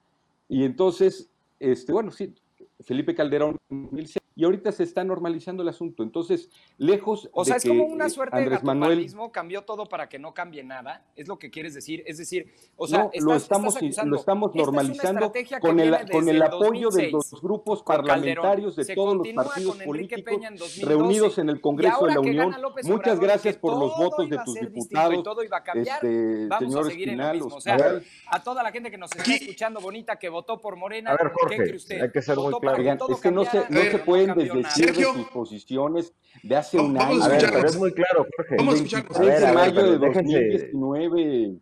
[0.48, 2.34] Y entonces, este, bueno, sí,
[2.80, 6.02] Felipe Calderón, 2006, y ahorita se está normalizando el asunto.
[6.02, 9.32] Entonces, lejos O sea, de es que como una eh, suerte de Andrés Manuel, gatopardismo,
[9.32, 12.02] cambió todo para que no cambie nada, es lo que quieres decir.
[12.06, 15.32] Es decir, o sea, no, estás, lo estás estamos, acusando, lo estamos "Esta es normalizando
[15.32, 17.12] que con el, con el apoyo de 2006".
[17.32, 18.14] los grupos con Calderón.
[18.44, 20.84] parlamentarios de Se todos los partidos políticos en 2012.
[20.84, 22.50] reunidos en el Congreso de la Unión.
[22.84, 26.04] Muchas Obrador, gracias por los votos de a tus diputados, Y todo iba a cambiar.
[26.04, 27.56] este, Vamos señor a seguir en lo Espinal, mismo.
[27.56, 28.02] O sea, Oscar.
[28.26, 31.32] a toda la gente que nos está escuchando bonita, que votó por Morena, A ver,
[31.32, 32.02] Jorge, ¿qué cree usted?
[32.02, 32.82] hay que ser muy claro.
[33.08, 33.80] es que no se, no
[34.25, 34.74] no pueden cambió nada.
[34.74, 35.14] desdecir de Sergio.
[35.14, 36.12] sus posiciones
[36.42, 37.24] de hace Vamos- un año.
[37.24, 38.56] a ver, pero es muy claro, Jorge.
[38.56, 39.18] Vamos a El escucharlos.
[39.18, 41.60] 23 A ver, de a ver, mayo de pero déjense- 2019.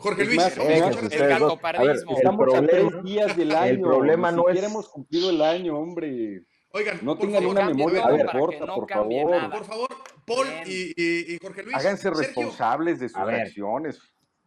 [0.00, 0.96] Jorge Luis, más, El Estamos
[2.20, 3.82] el a problema- tres días del el año.
[3.82, 6.42] problema Ni no es- hemos cumplido el año, hombre.
[6.70, 9.30] Oigan, No tengan favor, una memoria tan corta, no por favor.
[9.30, 9.50] nada.
[9.50, 9.88] por favor,
[10.26, 11.74] Paul y, y- y Jorge Luis.
[11.76, 13.98] Háganse Sergio, responsables de sus acciones.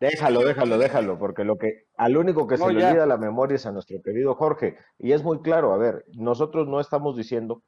[0.01, 3.55] Déjalo, déjalo, déjalo, porque lo que al único que No, se le olvida la memoria
[3.55, 4.75] es a nuestro querido Jorge.
[4.97, 7.61] Y es muy claro, a ver, nosotros no estamos diciendo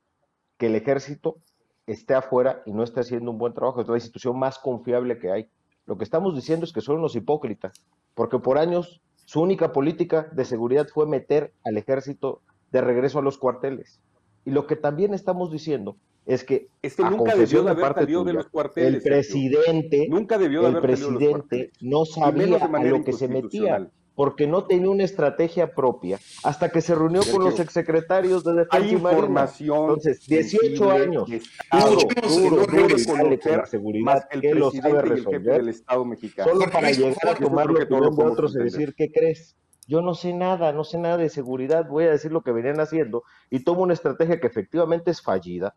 [0.58, 1.36] que el ejército
[1.86, 5.32] esté afuera y no esté haciendo un buen trabajo, es la institución más confiable que
[5.32, 5.48] hay.
[5.86, 10.28] Lo que estamos diciendo es que son unos hipócritas, porque por años su única política
[10.32, 12.42] de seguridad fue meter al ejército
[12.72, 14.02] de regreso a los cuarteles.
[14.44, 18.06] Y lo que también estamos diciendo es que, es que nunca debió de haber parte
[18.06, 18.94] tuya, de los cuarteles.
[18.94, 24.48] El presidente, nunca debió de el presidente no sabía a lo que se metía porque
[24.48, 28.92] no tenía una estrategia propia hasta que se reunió con los exsecretarios de Defensa y
[28.92, 31.98] información Entonces, 18 años, duro,
[32.30, 36.52] duro, duro, con la seguridad el que lo sabe resolver, del Estado mexicano.
[36.52, 39.56] solo para llegar a tomar la opinión de otros y decir, ¿qué crees?
[39.88, 42.80] Yo no sé nada, no sé nada de seguridad, voy a decir lo que venían
[42.80, 45.76] haciendo y tomo una estrategia que efectivamente es fallida,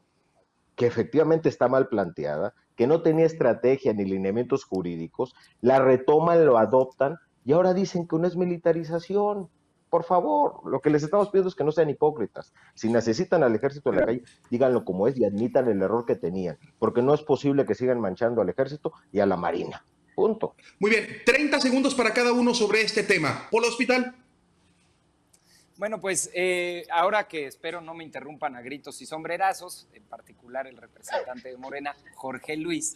[0.76, 6.58] que efectivamente está mal planteada, que no tenía estrategia ni lineamientos jurídicos, la retoman, lo
[6.58, 9.48] adoptan y ahora dicen que no es militarización.
[9.88, 12.52] Por favor, lo que les estamos pidiendo es que no sean hipócritas.
[12.74, 16.16] Si necesitan al ejército en la calle, díganlo como es y admitan el error que
[16.16, 19.84] tenían, porque no es posible que sigan manchando al ejército y a la marina.
[20.14, 20.54] Punto.
[20.80, 23.48] Muy bien, 30 segundos para cada uno sobre este tema.
[23.50, 24.25] Polo Hospital.
[25.78, 30.66] Bueno, pues eh, ahora que espero no me interrumpan a gritos y sombrerazos, en particular
[30.66, 32.94] el representante de Morena, Jorge Luis,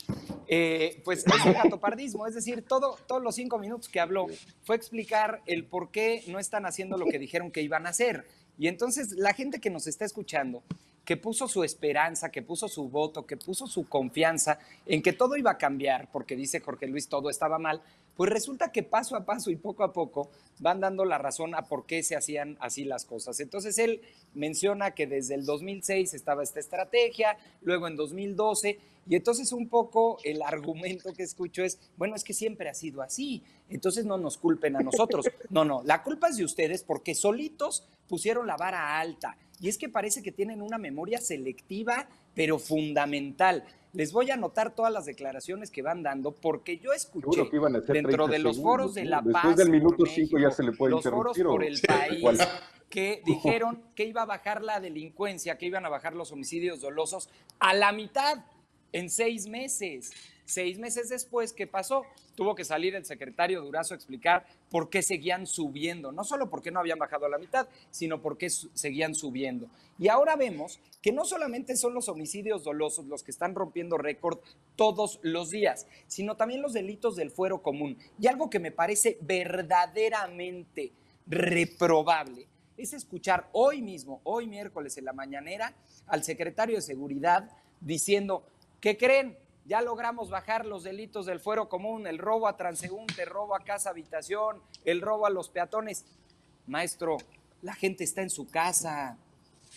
[0.49, 4.29] eh, pues es un gatopardismo, es decir, todo, todos los cinco minutos que habló
[4.63, 8.27] fue explicar el por qué no están haciendo lo que dijeron que iban a hacer.
[8.57, 10.63] Y entonces la gente que nos está escuchando,
[11.05, 15.37] que puso su esperanza, que puso su voto, que puso su confianza en que todo
[15.37, 17.83] iba a cambiar, porque dice Jorge Luis, todo estaba mal,
[18.21, 21.63] pues resulta que paso a paso y poco a poco van dando la razón a
[21.63, 23.41] por qué se hacían así las cosas.
[23.41, 24.03] Entonces él
[24.35, 28.79] menciona que desde el 2006 estaba esta estrategia, luego en 2012,
[29.09, 33.01] y entonces un poco el argumento que escucho es, bueno, es que siempre ha sido
[33.01, 35.25] así, entonces no nos culpen a nosotros.
[35.49, 39.39] No, no, la culpa es de ustedes porque solitos pusieron la vara alta.
[39.61, 44.75] Y es que parece que tienen una memoria selectiva, pero fundamental les voy a anotar
[44.75, 47.49] todas las declaraciones que van dando, porque yo escuché
[47.89, 50.93] dentro de los foros de La Paz, Después del minuto 5 ya se le puede
[50.93, 52.41] los foros por el país,
[52.89, 57.29] que dijeron que iba a bajar la delincuencia, que iban a bajar los homicidios dolosos
[57.59, 58.45] a la mitad
[58.93, 60.13] en seis meses.
[60.51, 62.03] Seis meses después, ¿qué pasó?
[62.35, 66.11] Tuvo que salir el secretario Durazo a explicar por qué seguían subiendo.
[66.11, 69.69] No solo porque no habían bajado a la mitad, sino por qué seguían subiendo.
[69.97, 74.41] Y ahora vemos que no solamente son los homicidios dolosos los que están rompiendo récord
[74.75, 77.97] todos los días, sino también los delitos del fuero común.
[78.19, 80.91] Y algo que me parece verdaderamente
[81.29, 85.77] reprobable es escuchar hoy mismo, hoy miércoles en la mañanera,
[86.09, 87.49] al secretario de Seguridad
[87.81, 88.45] diciendo,
[88.81, 89.39] ¿qué creen?
[89.65, 93.91] Ya logramos bajar los delitos del fuero común, el robo a transeúnte, robo a casa
[93.91, 96.05] habitación, el robo a los peatones.
[96.67, 97.19] Maestro,
[97.63, 99.17] la gente está en su casa,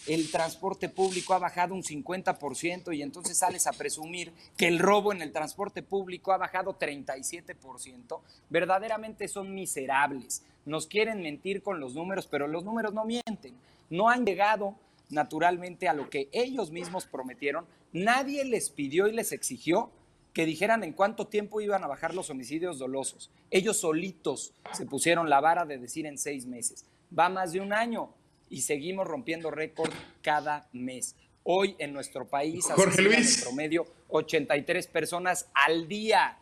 [0.07, 5.13] el transporte público ha bajado un 50% y entonces sales a presumir que el robo
[5.13, 8.19] en el transporte público ha bajado 37%,
[8.49, 10.43] verdaderamente son miserables.
[10.65, 13.53] Nos quieren mentir con los números, pero los números no mienten.
[13.89, 14.75] No han llegado
[15.13, 17.65] naturalmente a lo que ellos mismos prometieron.
[17.91, 19.91] Nadie les pidió y les exigió
[20.33, 23.29] que dijeran en cuánto tiempo iban a bajar los homicidios dolosos.
[23.51, 26.85] Ellos solitos se pusieron la vara de decir en seis meses.
[27.17, 28.13] Va más de un año
[28.49, 31.15] y seguimos rompiendo récord cada mes.
[31.43, 33.37] Hoy en nuestro país, Jorge Luis.
[33.37, 36.37] en promedio, 83 personas al día.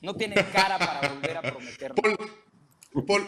[0.00, 1.94] No tienen cara para volver a prometer.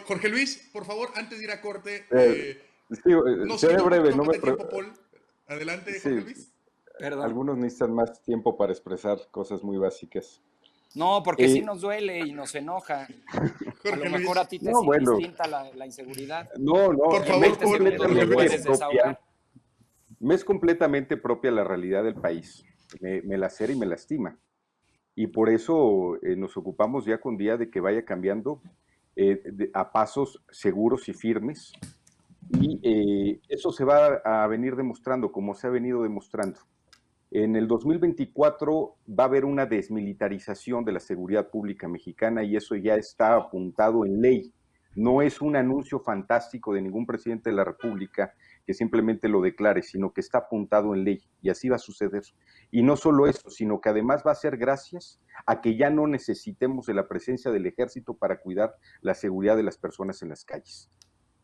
[0.05, 3.81] Jorge Luis, por favor, antes de ir a corte, eh, eh Sí, eh, no seré
[3.81, 4.93] breve, no me tiempo, Paul.
[5.47, 6.53] Adelante, Jorge Luis.
[6.97, 7.25] Perdón.
[7.25, 10.41] Algunos necesitan más tiempo para expresar cosas muy básicas.
[10.95, 13.07] No, porque eh, sí nos duele y nos enoja.
[13.91, 15.15] a lo mejor a ti te no, bueno.
[15.15, 16.49] distinta la, la, inseguridad.
[16.57, 17.81] No, no, por favor, Paul,
[20.19, 22.63] me es completamente propia la realidad del país.
[22.99, 24.39] Me, me lacera y me lastima.
[25.15, 28.61] Y por eso eh, nos ocupamos ya con día de que vaya cambiando
[29.15, 31.73] eh, de, a pasos seguros y firmes
[32.49, 36.59] y eh, eso se va a venir demostrando, como se ha venido demostrando.
[37.29, 42.75] En el 2024 va a haber una desmilitarización de la seguridad pública mexicana y eso
[42.75, 44.53] ya está apuntado en ley.
[44.95, 48.33] No es un anuncio fantástico de ningún presidente de la República
[48.65, 52.23] que simplemente lo declare, sino que está apuntado en ley y así va a suceder.
[52.71, 56.07] Y no solo eso, sino que además va a ser gracias a que ya no
[56.07, 60.45] necesitemos de la presencia del ejército para cuidar la seguridad de las personas en las
[60.45, 60.89] calles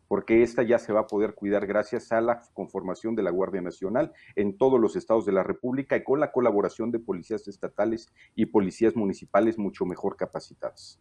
[0.07, 3.61] porque esta ya se va a poder cuidar gracias a la conformación de la Guardia
[3.61, 8.07] Nacional en todos los estados de la República y con la colaboración de policías estatales
[8.35, 10.99] y policías municipales mucho mejor capacitadas.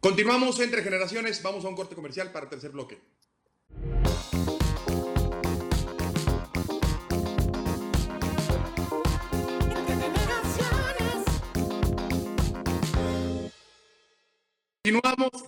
[0.00, 3.00] Continuamos entre generaciones, vamos a un corte comercial para el tercer bloque.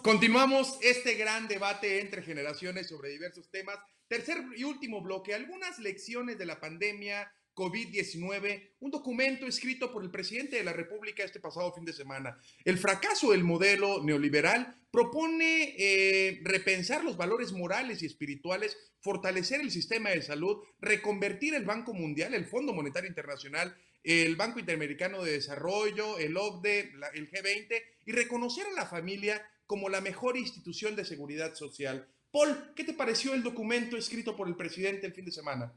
[0.02, 3.78] Continuamos, este gran debate entre generaciones sobre diversos temas.
[4.06, 10.10] Tercer y último bloque, algunas lecciones de la pandemia COVID-19, un documento escrito por el
[10.10, 12.38] presidente de la República este pasado fin de semana.
[12.64, 19.70] El fracaso del modelo neoliberal propone eh, repensar los valores morales y espirituales, fortalecer el
[19.70, 25.32] sistema de salud, reconvertir el Banco Mundial, el Fondo Monetario Internacional, el Banco Interamericano de
[25.32, 31.04] Desarrollo, el OCDE, el G20 y reconocer a la familia como la mejor institución de
[31.04, 32.08] seguridad social.
[32.32, 35.72] Paul, ¿qué te pareció el documento escrito por el presidente el fin de semana?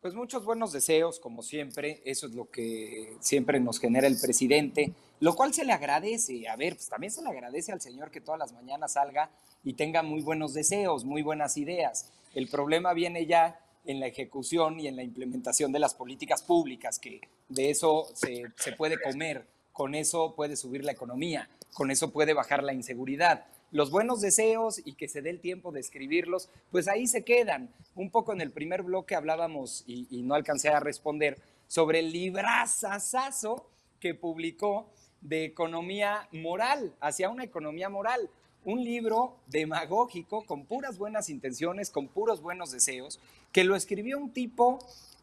[0.00, 4.92] Pues muchos buenos deseos, como siempre, eso es lo que siempre nos genera el presidente,
[5.20, 6.48] lo cual se le agradece.
[6.48, 9.30] A ver, pues también se le agradece al señor que todas las mañanas salga
[9.62, 12.10] y tenga muy buenos deseos, muy buenas ideas.
[12.34, 16.98] El problema viene ya en la ejecución y en la implementación de las políticas públicas,
[16.98, 22.12] que de eso se, se puede comer, con eso puede subir la economía, con eso
[22.12, 26.50] puede bajar la inseguridad los buenos deseos y que se dé el tiempo de escribirlos,
[26.70, 27.70] pues ahí se quedan.
[27.96, 33.66] Un poco en el primer bloque hablábamos, y, no alcancé a responder, sobre el librazazazo
[33.98, 34.90] que publicó
[35.22, 38.28] de economía moral, hacia una economía moral.
[38.64, 43.20] Un libro demagógico con puras buenas intenciones, con puros buenos deseos,
[43.52, 44.78] que lo escribió un tipo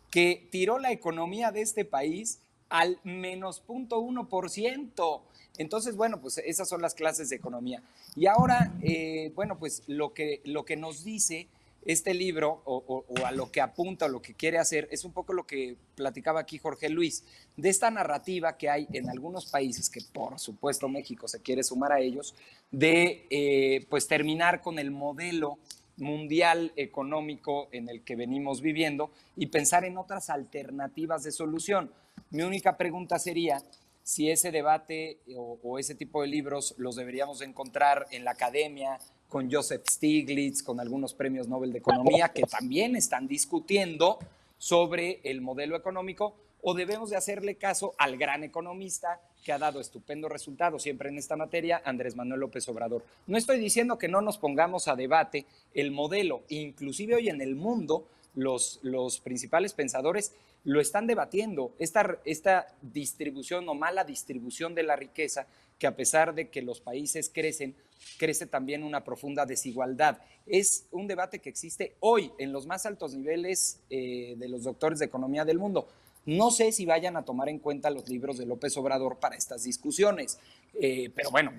[0.09, 5.21] que tiró la economía de este país al menos 0.1%.
[5.57, 7.83] Entonces, bueno, pues esas son las clases de economía.
[8.15, 11.47] Y ahora, eh, bueno, pues lo que, lo que nos dice
[11.85, 15.33] este libro o, a lo que apunta o lo que quiere hacer es un poco
[15.33, 17.23] lo que platicaba aquí Jorge Luis,
[17.55, 21.93] de esta narrativa que hay en algunos países, que por supuesto México se quiere sumar
[21.93, 22.35] a ellos,
[22.71, 25.57] de eh, pues terminar con el modelo
[25.99, 31.91] mundial económico en el que venimos viviendo y pensar en otras alternativas de solución.
[32.31, 33.61] Mi única pregunta sería,
[34.03, 39.51] si ese debate o, ese tipo de libros los deberíamos encontrar en la academia, con
[39.51, 44.17] Joseph Stiglitz, con algunos premios Nobel de Economía, que también están discutiendo
[44.57, 49.79] sobre el modelo económico, o debemos de hacerle caso al gran economista que ha dado
[49.79, 53.05] estupendo resultado siempre en esta materia, Andrés Manuel López Obrador.
[53.27, 57.55] No estoy diciendo que no nos pongamos a debate el modelo, inclusive hoy en el
[57.55, 60.33] mundo los, los principales pensadores
[60.65, 65.47] lo están debatiendo, esta, esta distribución o mala distribución de la riqueza,
[65.77, 67.75] que a pesar de que los países crecen,
[68.17, 70.19] crece también una profunda desigualdad.
[70.45, 74.99] Es un debate que existe hoy en los más altos niveles eh, de los doctores
[74.99, 75.87] de economía del mundo.
[76.25, 79.63] No sé si vayan a tomar en cuenta los libros de López Obrador para estas
[79.63, 80.39] discusiones,
[80.79, 81.53] eh, pero bueno,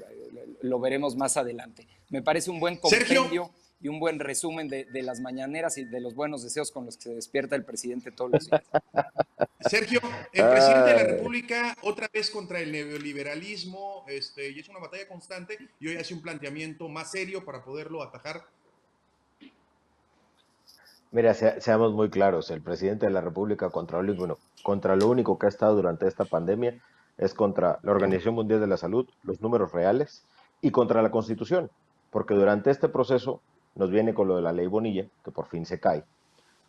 [0.63, 1.87] lo veremos más adelante.
[2.09, 3.51] Me parece un buen compendio
[3.81, 7.05] y un buen resumen de, las mañaneras y de los buenos deseos con los que
[7.05, 8.63] se despierta el presidente todos los días.
[9.61, 10.01] Sergio,
[10.33, 15.09] el presidente de la República otra vez contra el neoliberalismo, este, y es una batalla
[15.09, 18.45] constante, y hoy hace un planteamiento más serio para poderlo atajar.
[21.13, 25.39] Mira, seamos muy claros, el presidente de la República contra lo, bueno, contra lo único
[25.39, 26.81] que ha estado durante esta pandemia
[27.19, 30.25] es contra la Organización Mundial de la Salud, los números reales,
[30.63, 31.71] y contra la Constitución,
[32.11, 33.41] porque durante este proceso
[33.75, 36.05] nos viene con lo de la ley Bonilla, que por fin se cae,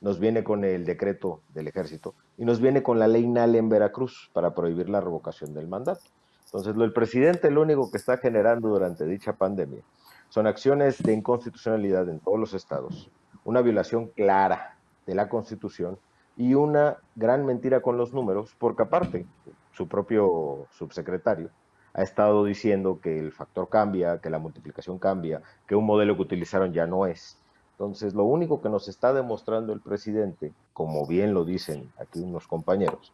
[0.02, 3.70] nos viene con el decreto del ejército y nos viene con la ley Nale en
[3.70, 6.02] Veracruz para prohibir la revocación del mandato.
[6.46, 9.84] Entonces, lo el presidente lo único que está generando durante dicha pandemia
[10.30, 13.10] son acciones de inconstitucionalidad en todos los estados,
[13.44, 14.76] una violación clara
[15.06, 15.98] de la Constitución
[16.38, 19.26] y una gran mentira con los números, porque aparte,
[19.74, 21.50] su propio subsecretario
[21.94, 26.22] ha estado diciendo que el factor cambia, que la multiplicación cambia, que un modelo que
[26.22, 27.38] utilizaron ya no es.
[27.74, 32.48] Entonces, lo único que nos está demostrando el presidente, como bien lo dicen aquí unos
[32.48, 33.12] compañeros,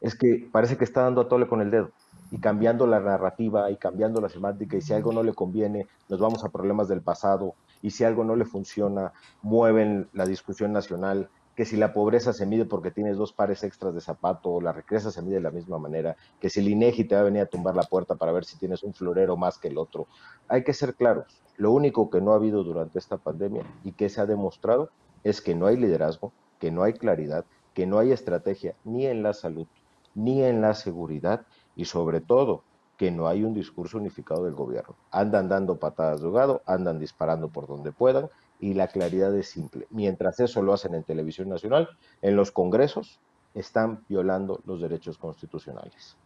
[0.00, 1.90] es que parece que está dando a tole con el dedo
[2.30, 6.20] y cambiando la narrativa y cambiando la semántica y si algo no le conviene, nos
[6.20, 9.12] vamos a problemas del pasado y si algo no le funciona,
[9.42, 11.28] mueven la discusión nacional
[11.60, 15.10] que si la pobreza se mide porque tienes dos pares extras de zapato, la riqueza
[15.10, 17.46] se mide de la misma manera, que si el INEGI te va a venir a
[17.50, 20.06] tumbar la puerta para ver si tienes un florero más que el otro.
[20.48, 21.26] Hay que ser claros.
[21.58, 24.88] Lo único que no ha habido durante esta pandemia y que se ha demostrado
[25.22, 27.44] es que no hay liderazgo, que no hay claridad,
[27.74, 29.66] que no hay estrategia ni en la salud,
[30.14, 31.44] ni en la seguridad
[31.76, 32.62] y sobre todo
[32.96, 34.94] que no hay un discurso unificado del gobierno.
[35.10, 38.30] Andan dando patadas de hogado, andan disparando por donde puedan
[38.60, 39.86] y la claridad es simple.
[39.90, 41.88] Mientras eso lo hacen en televisión nacional,
[42.22, 43.18] en los congresos
[43.54, 46.16] están violando los derechos constitucionales.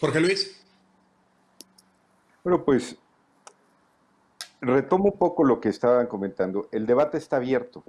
[0.00, 0.64] Jorge Luis.
[2.42, 2.96] Bueno, pues
[4.60, 6.68] retomo un poco lo que estaban comentando.
[6.72, 7.84] El debate está abierto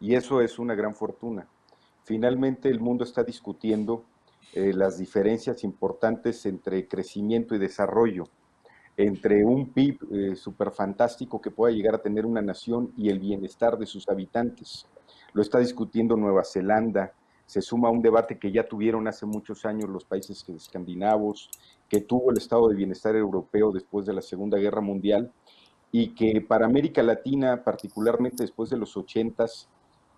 [0.00, 1.46] y eso es una gran fortuna.
[2.02, 4.04] Finalmente el mundo está discutiendo
[4.52, 8.24] eh, las diferencias importantes entre crecimiento y desarrollo
[8.96, 13.18] entre un PIB eh, súper fantástico que pueda llegar a tener una nación y el
[13.18, 14.86] bienestar de sus habitantes.
[15.32, 17.12] Lo está discutiendo Nueva Zelanda,
[17.46, 21.50] se suma a un debate que ya tuvieron hace muchos años los países escandinavos,
[21.88, 25.30] que tuvo el estado de bienestar europeo después de la Segunda Guerra Mundial
[25.92, 29.68] y que para América Latina, particularmente después de los ochentas,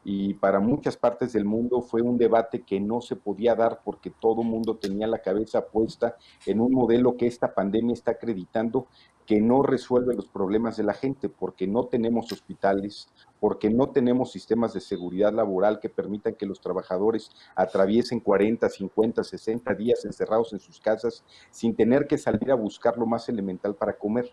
[0.08, 4.08] y para muchas partes del mundo fue un debate que no se podía dar porque
[4.08, 8.86] todo el mundo tenía la cabeza puesta en un modelo que esta pandemia está acreditando
[9.26, 13.08] que no resuelve los problemas de la gente porque no tenemos hospitales,
[13.40, 19.24] porque no tenemos sistemas de seguridad laboral que permitan que los trabajadores atraviesen 40, 50,
[19.24, 23.74] 60 días encerrados en sus casas sin tener que salir a buscar lo más elemental
[23.74, 24.30] para comer.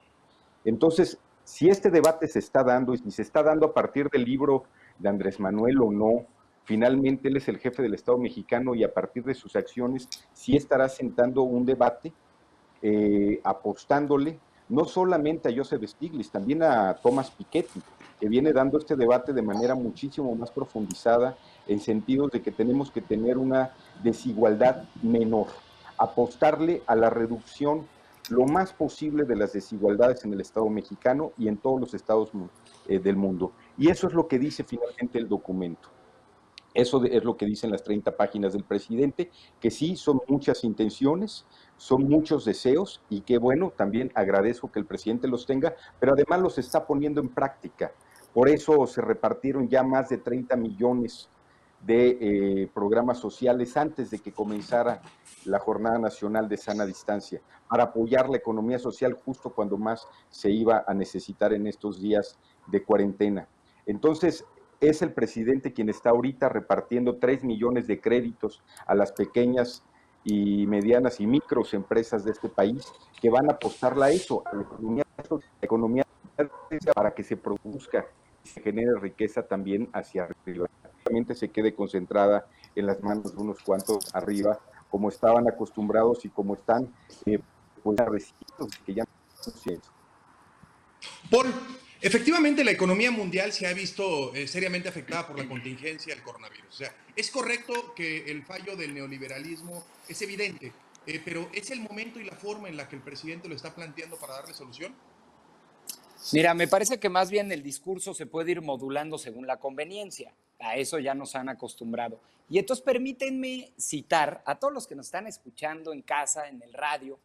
[0.63, 4.63] Entonces, si este debate se está dando y se está dando a partir del libro
[4.99, 6.25] de Andrés Manuel o no.
[6.65, 10.55] Finalmente él es el jefe del Estado mexicano y a partir de sus acciones sí
[10.55, 12.13] estará sentando un debate,
[12.81, 14.39] eh, apostándole
[14.69, 17.81] no solamente a Joseph Stiglitz, también a Thomas Piketty,
[18.19, 21.37] que viene dando este debate de manera muchísimo más profundizada
[21.67, 23.71] en sentido de que tenemos que tener una
[24.01, 25.47] desigualdad menor,
[25.97, 27.85] apostarle a la reducción
[28.29, 32.31] lo más posible de las desigualdades en el Estado mexicano y en todos los estados
[32.87, 33.51] eh, del mundo.
[33.77, 35.89] Y eso es lo que dice finalmente el documento.
[36.73, 41.45] Eso es lo que dicen las 30 páginas del presidente, que sí son muchas intenciones,
[41.77, 46.41] son muchos deseos y que bueno, también agradezco que el presidente los tenga, pero además
[46.41, 47.91] los está poniendo en práctica.
[48.33, 51.29] Por eso se repartieron ya más de 30 millones
[51.85, 55.01] de eh, programas sociales antes de que comenzara
[55.45, 60.49] la Jornada Nacional de Sana Distancia, para apoyar la economía social justo cuando más se
[60.49, 63.47] iba a necesitar en estos días de cuarentena.
[63.85, 64.45] Entonces,
[64.79, 69.83] es el presidente quien está ahorita repartiendo 3 millones de créditos a las pequeñas
[70.23, 72.85] y medianas y micros empresas de este país
[73.21, 75.03] que van a apostarla a eso, a la economía,
[75.61, 76.05] economía
[76.93, 78.05] para que se produzca
[78.43, 80.67] y se genere riqueza también hacia arriba.
[81.05, 84.59] Realmente se quede concentrada en las manos de unos cuantos arriba,
[84.89, 86.93] como estaban acostumbrados y como están
[87.25, 87.39] eh,
[87.83, 88.33] pues,
[88.85, 89.73] que ya no
[91.29, 91.47] Paul,
[92.05, 96.67] Efectivamente, la economía mundial se ha visto eh, seriamente afectada por la contingencia del coronavirus.
[96.67, 100.73] O sea, es correcto que el fallo del neoliberalismo es evidente,
[101.07, 103.73] eh, pero ¿es el momento y la forma en la que el presidente lo está
[103.73, 104.93] planteando para darle solución?
[106.33, 110.33] Mira, me parece que más bien el discurso se puede ir modulando según la conveniencia.
[110.59, 112.19] A eso ya nos han acostumbrado.
[112.49, 116.73] Y entonces permítanme citar a todos los que nos están escuchando en casa, en el
[116.73, 117.17] radio,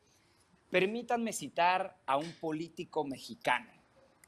[0.71, 3.78] permítanme citar a un político mexicano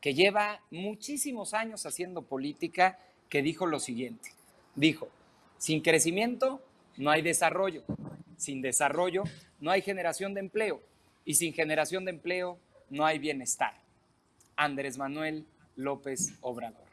[0.00, 2.98] que lleva muchísimos años haciendo política,
[3.28, 4.30] que dijo lo siguiente.
[4.74, 5.08] Dijo,
[5.58, 6.62] sin crecimiento
[6.96, 7.84] no hay desarrollo,
[8.36, 9.24] sin desarrollo
[9.60, 10.82] no hay generación de empleo
[11.24, 13.74] y sin generación de empleo no hay bienestar.
[14.56, 15.46] Andrés Manuel
[15.76, 16.88] López Obrador.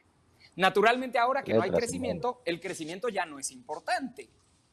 [0.56, 4.30] Naturalmente ahora que no hay crecimiento, el crecimiento ya no es importante.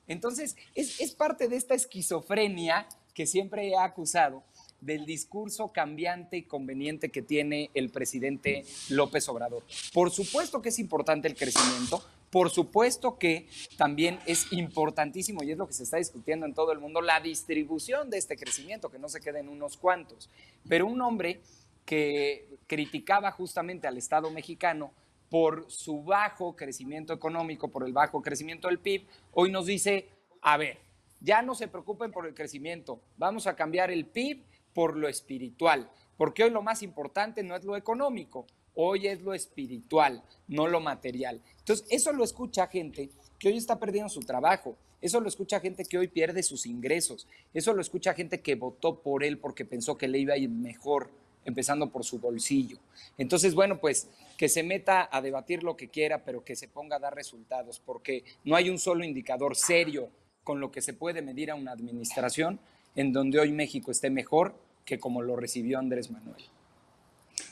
[0.06, 4.42] Entonces, es, es parte de esta esquizofrenia que siempre he acusado
[4.84, 9.64] del discurso cambiante y conveniente que tiene el presidente López Obrador.
[9.92, 15.58] Por supuesto que es importante el crecimiento, por supuesto que también es importantísimo, y es
[15.58, 18.98] lo que se está discutiendo en todo el mundo, la distribución de este crecimiento, que
[18.98, 20.28] no se queden unos cuantos.
[20.68, 21.40] Pero un hombre
[21.86, 24.92] que criticaba justamente al Estado mexicano
[25.30, 30.08] por su bajo crecimiento económico, por el bajo crecimiento del PIB, hoy nos dice,
[30.42, 30.78] a ver,
[31.20, 34.42] ya no se preocupen por el crecimiento, vamos a cambiar el PIB
[34.74, 39.32] por lo espiritual, porque hoy lo más importante no es lo económico, hoy es lo
[39.32, 41.40] espiritual, no lo material.
[41.58, 45.84] Entonces, eso lo escucha gente que hoy está perdiendo su trabajo, eso lo escucha gente
[45.84, 49.96] que hoy pierde sus ingresos, eso lo escucha gente que votó por él porque pensó
[49.96, 51.10] que le iba a ir mejor,
[51.44, 52.78] empezando por su bolsillo.
[53.18, 54.08] Entonces, bueno, pues
[54.38, 57.80] que se meta a debatir lo que quiera, pero que se ponga a dar resultados,
[57.84, 60.08] porque no hay un solo indicador serio
[60.42, 62.58] con lo que se puede medir a una administración
[62.94, 66.44] en donde hoy México esté mejor que como lo recibió Andrés Manuel.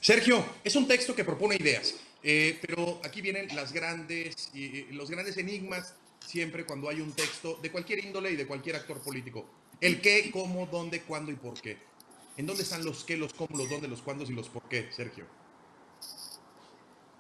[0.01, 4.53] Sergio, es un texto que propone ideas, eh, pero aquí vienen las grandes,
[4.90, 9.01] los grandes enigmas siempre cuando hay un texto de cualquier índole y de cualquier actor
[9.01, 9.45] político.
[9.80, 11.76] El qué, cómo, dónde, cuándo y por qué.
[12.36, 14.90] ¿En dónde están los qué, los cómo, los dónde, los cuándos y los por qué,
[14.90, 15.24] Sergio?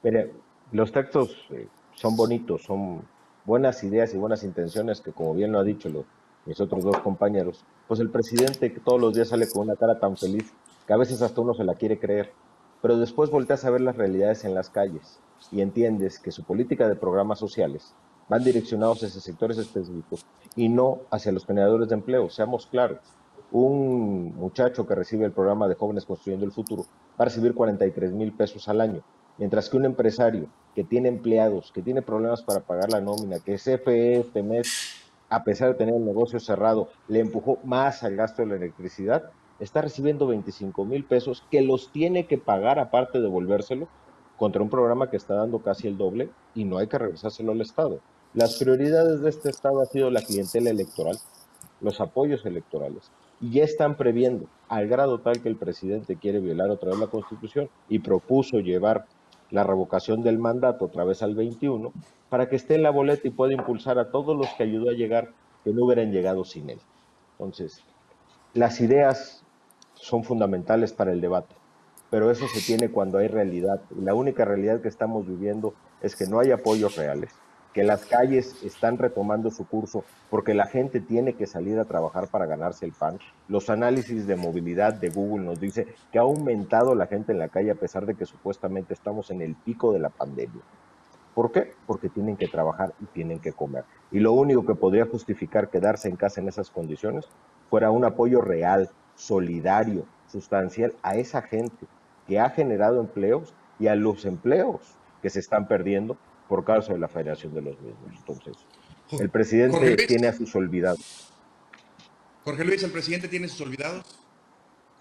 [0.02, 0.32] Mire,
[0.72, 3.02] los textos eh, son bonitos, son
[3.44, 6.04] buenas ideas y buenas intenciones que, como bien lo ha dicho lo,
[6.46, 10.16] mis otros dos compañeros, pues el presidente todos los días sale con una cara tan
[10.16, 10.50] feliz
[10.86, 12.32] que a veces hasta uno se la quiere creer,
[12.80, 15.20] pero después volteas a ver las realidades en las calles
[15.50, 17.92] y entiendes que su política de programas sociales
[18.30, 20.24] van direccionados hacia sectores específicos
[20.56, 23.00] y no hacia los generadores de empleo, seamos claros.
[23.50, 28.10] un muchacho que recibe el programa de Jóvenes Construyendo el Futuro va a recibir 43
[28.12, 29.02] mil pesos al año,
[29.36, 33.56] mientras que un empresario que tiene empleados, que tiene problemas para pagar la nómina, que
[33.56, 35.01] CFE este mes,
[35.32, 39.30] a pesar de tener el negocio cerrado, le empujó más al gasto de la electricidad,
[39.60, 43.88] está recibiendo 25 mil pesos que los tiene que pagar aparte de devolvérselo
[44.36, 47.62] contra un programa que está dando casi el doble y no hay que regresárselo al
[47.62, 48.00] Estado.
[48.34, 51.16] Las prioridades de este Estado ha sido la clientela electoral,
[51.80, 53.10] los apoyos electorales,
[53.40, 57.06] y ya están previendo, al grado tal que el presidente quiere violar otra vez la
[57.06, 59.06] Constitución y propuso llevar
[59.52, 61.92] la revocación del mandato otra vez al 21,
[62.28, 64.94] para que esté en la boleta y pueda impulsar a todos los que ayudó a
[64.94, 65.28] llegar
[65.62, 66.80] que no hubieran llegado sin él.
[67.32, 67.84] Entonces,
[68.54, 69.44] las ideas
[69.94, 71.54] son fundamentales para el debate,
[72.10, 73.82] pero eso se tiene cuando hay realidad.
[73.96, 77.32] La única realidad que estamos viviendo es que no hay apoyos reales,
[77.72, 82.28] que las calles están retomando su curso porque la gente tiene que salir a trabajar
[82.28, 83.18] para ganarse el pan.
[83.48, 87.48] Los análisis de movilidad de Google nos dice que ha aumentado la gente en la
[87.48, 90.62] calle a pesar de que supuestamente estamos en el pico de la pandemia.
[91.34, 91.72] ¿Por qué?
[91.86, 93.84] Porque tienen que trabajar y tienen que comer.
[94.10, 97.26] Y lo único que podría justificar quedarse en casa en esas condiciones
[97.70, 101.86] fuera un apoyo real, solidario, sustancial a esa gente
[102.26, 106.18] que ha generado empleos y a los empleos que se están perdiendo
[106.52, 108.12] por causa de la federación de los mismos.
[108.14, 108.58] Entonces,
[109.18, 111.32] el presidente tiene a sus olvidados.
[112.44, 114.04] Jorge Luis, ¿el presidente tiene sus olvidados?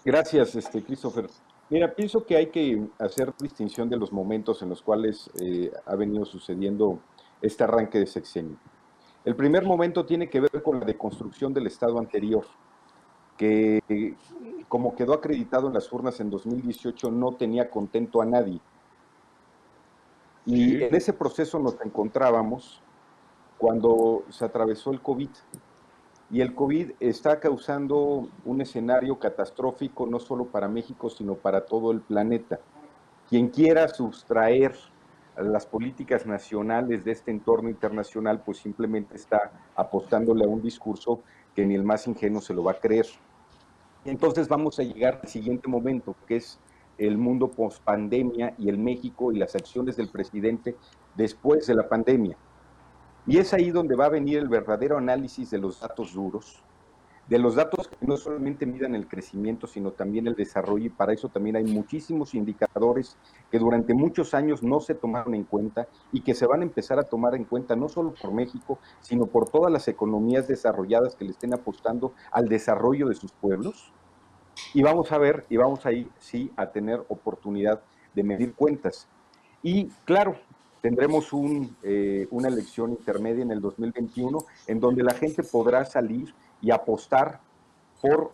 [0.02, 1.28] Gracias, este, Christopher.
[1.68, 5.94] Mira, pienso que hay que hacer distinción de los momentos en los cuales eh, ha
[5.94, 6.98] venido sucediendo
[7.42, 8.56] este arranque de sexenio.
[9.22, 12.46] El primer momento tiene que ver con la deconstrucción del Estado anterior,
[13.36, 14.16] que
[14.68, 18.58] como quedó acreditado en las urnas en 2018 no tenía contento a nadie
[20.44, 22.82] y en ese proceso nos encontrábamos
[23.58, 25.30] cuando se atravesó el COVID.
[26.30, 31.92] Y el COVID está causando un escenario catastrófico no solo para México, sino para todo
[31.92, 32.58] el planeta.
[33.28, 34.74] Quien quiera sustraer
[35.36, 41.20] las políticas nacionales de este entorno internacional, pues simplemente está apostándole a un discurso
[41.54, 43.06] que ni el más ingenuo se lo va a creer.
[44.04, 46.58] Entonces vamos a llegar al siguiente momento, que es
[46.98, 50.76] el mundo post pandemia y el México y las acciones del presidente
[51.16, 52.36] después de la pandemia.
[53.26, 56.62] Y es ahí donde va a venir el verdadero análisis de los datos duros,
[57.28, 61.12] de los datos que no solamente midan el crecimiento, sino también el desarrollo, y para
[61.12, 63.16] eso también hay muchísimos indicadores
[63.50, 66.98] que durante muchos años no se tomaron en cuenta y que se van a empezar
[66.98, 71.24] a tomar en cuenta no solo por México, sino por todas las economías desarrolladas que
[71.24, 73.92] le estén apostando al desarrollo de sus pueblos
[74.74, 77.82] y vamos a ver, y vamos ahí sí a tener oportunidad
[78.14, 79.06] de medir cuentas.
[79.62, 80.36] Y claro,
[80.80, 86.34] tendremos un, eh, una elección intermedia en el 2021 en donde la gente podrá salir
[86.60, 87.40] y apostar
[88.00, 88.30] por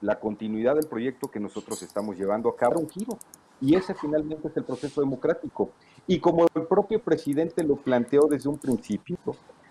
[0.00, 3.18] la continuidad del proyecto que nosotros estamos llevando a cabo un giro.
[3.60, 5.70] Y ese finalmente es el proceso democrático.
[6.06, 9.18] Y como el propio presidente lo planteó desde un principio,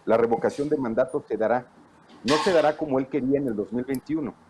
[0.05, 1.65] la revocación de mandato se dará.
[2.25, 4.46] No se dará como él quería en el 2021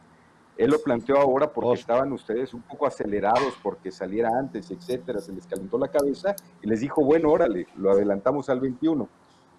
[0.58, 5.32] él lo planteó ahora porque estaban ustedes un poco acelerados porque saliera antes, etcétera, se
[5.32, 9.08] les calentó la cabeza y les dijo, bueno, órale, lo adelantamos al 21.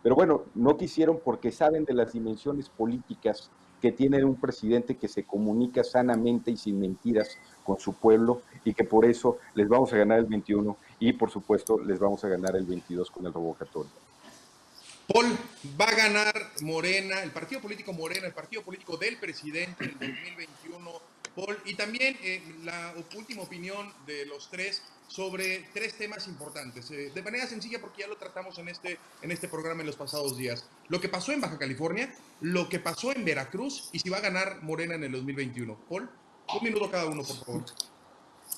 [0.02, 5.06] Pero bueno, no quisieron porque saben de las dimensiones políticas que tiene un presidente que
[5.06, 9.92] se comunica sanamente y sin mentiras con su pueblo y que por eso les vamos
[9.92, 13.32] a ganar el 21 y por supuesto les vamos a ganar el 22 con el
[13.32, 14.07] revocatorio.
[15.08, 15.38] Paul,
[15.80, 21.00] va a ganar Morena, el partido político Morena, el partido político del presidente en 2021.
[21.34, 27.10] Paul, y también eh, la última opinión de los tres sobre tres temas importantes, eh,
[27.14, 30.36] de manera sencilla porque ya lo tratamos en este, en este programa en los pasados
[30.36, 30.66] días.
[30.88, 34.20] Lo que pasó en Baja California, lo que pasó en Veracruz y si va a
[34.20, 35.74] ganar Morena en el 2021.
[35.88, 36.10] Paul,
[36.54, 37.64] un minuto cada uno, por favor.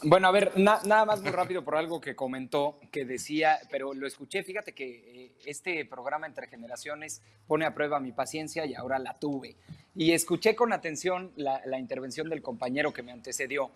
[0.03, 4.07] Bueno, a ver, nada más muy rápido por algo que comentó, que decía, pero lo
[4.07, 8.99] escuché, fíjate que eh, este programa entre generaciones pone a prueba mi paciencia y ahora
[8.99, 9.57] la tuve.
[9.95, 13.71] Y escuché con atención la, intervención del compañero que me antecedió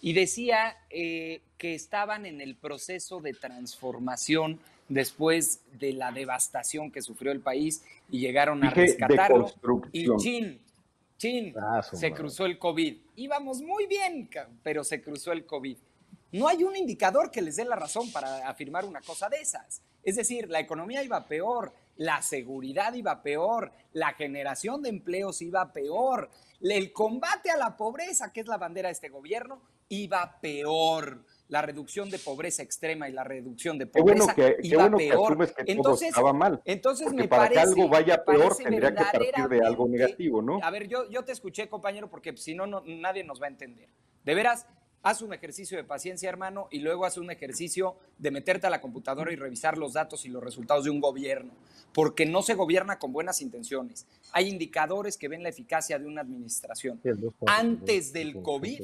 [0.00, 7.02] y decía eh, que estaban en el proceso de transformación después de la devastación que
[7.02, 9.52] sufrió el país y llegaron a rescatarlo.
[9.92, 10.60] Y chin,
[11.16, 14.30] chin, ah, se cruzó el COVID íbamos muy bien,
[14.62, 15.76] pero se cruzó el COVID.
[16.32, 19.82] No hay un indicador que les dé la razón para afirmar una cosa de esas.
[20.02, 25.72] Es decir, la economía iba peor, la seguridad iba peor, la generación de empleos iba
[25.72, 31.24] peor, el combate a la pobreza, que es la bandera de este gobierno, iba peor.
[31.48, 34.98] La reducción de pobreza extrema y la reducción de Qué bueno pobreza qué iba bueno
[34.98, 35.32] que peor.
[35.32, 36.60] asumes que todo entonces, estaba mal.
[36.64, 40.42] entonces Porque me para parece, que algo vaya peor tendría que partir de algo negativo,
[40.42, 40.58] ¿no?
[40.62, 43.50] A ver, yo, yo te escuché, compañero, porque si no, no, nadie nos va a
[43.50, 43.88] entender.
[44.24, 44.66] De veras,
[45.02, 48.80] haz un ejercicio de paciencia, hermano, y luego haz un ejercicio de meterte a la
[48.80, 51.52] computadora y revisar los datos y los resultados de un gobierno,
[51.92, 54.06] porque no se gobierna con buenas intenciones.
[54.32, 57.00] Hay indicadores que ven la eficacia de una administración.
[57.46, 58.82] Antes del COVID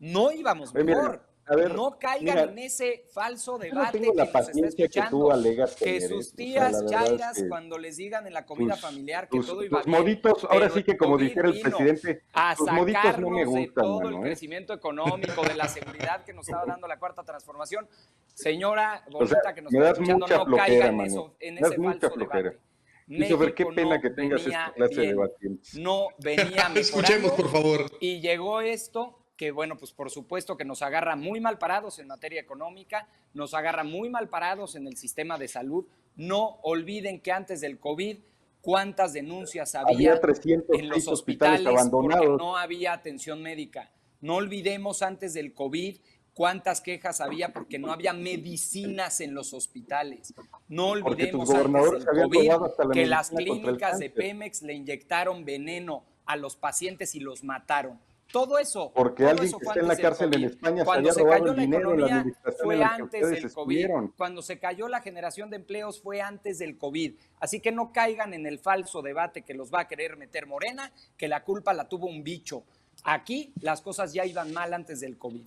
[0.00, 1.29] no íbamos mejor.
[1.50, 4.28] A ver, no caigan mira, en ese falso Yo no debate tengo que la nos
[4.34, 5.32] está paciencia que tú escuchando.
[5.32, 8.72] alegas Que sus O sea, tías es chairas, que cuando les digan en la comida
[8.74, 11.60] tus- familiar que tus, todo iba tus bien, moditos, ahora sí que como dijera el
[11.60, 14.22] presidente, a tus moditos no me sacarnos de gustan, todo el mano, ¿eh?
[14.22, 17.88] crecimiento económico, de la seguridad que nos estaba dando la cuarta transformación.
[18.34, 20.96] Señora O bonita sea, que nos me está das escuchando, mucha no flojera, caiga en,
[20.96, 21.06] mano.
[21.08, 22.42] eso, en Me das ese mucha falso flojera.
[22.50, 22.60] debate.
[23.06, 25.74] Christopher, qué México pena no que tengas esta clase de debatientes.
[25.74, 27.86] No venía Escuchemos, por favor.
[27.98, 32.08] Y llegó esto que, bueno, pues por supuesto que nos agarra muy mal parados en
[32.08, 35.86] materia económica, nos agarra muy mal parados en el sistema de salud.
[36.14, 38.18] No olviden que antes del COVID,
[38.60, 42.26] cuántas denuncias había, Había 306 en los hospitales hospitales abandonados.
[42.26, 43.90] porque no había atención médica.
[44.20, 45.96] No olvidemos antes del COVID
[46.34, 50.34] cuántas quejas había porque no había medicinas en los hospitales.
[50.68, 54.10] No olvidemos antes del COVID que las clínicas de.
[54.10, 57.98] Pemex le inyectaron veneno a los pacientes y los mataron.
[58.32, 58.92] Todo eso.
[58.94, 60.44] Porque todo alguien eso que fue está en la cárcel en COVID.
[60.44, 63.30] España se Cuando se robado cayó la dinero la economía fue la que antes del
[63.30, 63.46] COVID.
[63.46, 64.14] estuvieron.
[64.16, 67.14] Cuando se cayó la generación de empleos fue antes del COVID.
[67.40, 70.92] Así que no caigan en el falso debate que los va a querer meter Morena,
[71.16, 72.64] que la culpa la tuvo un bicho.
[73.04, 75.46] Aquí las cosas ya iban mal antes del COVID.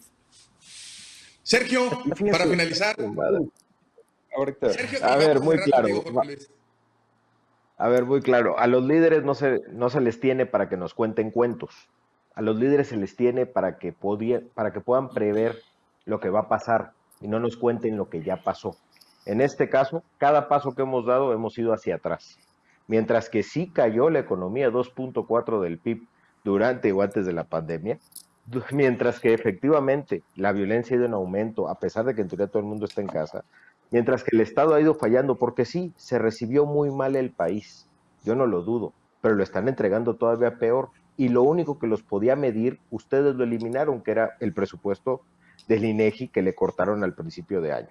[1.43, 1.89] Sergio,
[2.31, 2.95] para finalizar.
[4.35, 4.69] Ahorita.
[4.71, 6.03] Sergio, A ver, muy claro.
[7.77, 8.57] A ver, muy claro.
[8.57, 11.89] A los líderes no se, no se les tiene para que nos cuenten cuentos.
[12.35, 15.57] A los líderes se les tiene para que, podía- para que puedan prever
[16.05, 18.75] lo que va a pasar y no nos cuenten lo que ya pasó.
[19.25, 22.37] En este caso, cada paso que hemos dado hemos ido hacia atrás.
[22.87, 26.07] Mientras que sí cayó la economía 2.4 del PIB
[26.43, 27.99] durante o antes de la pandemia,
[28.71, 32.47] mientras que efectivamente la violencia ha ido en aumento, a pesar de que en teoría
[32.47, 33.45] todo el mundo está en casa,
[33.91, 37.87] mientras que el Estado ha ido fallando, porque sí, se recibió muy mal el país,
[38.23, 40.89] yo no lo dudo, pero lo están entregando todavía peor.
[41.17, 45.21] Y lo único que los podía medir, ustedes lo eliminaron, que era el presupuesto
[45.67, 47.89] del INEGI que le cortaron al principio de año.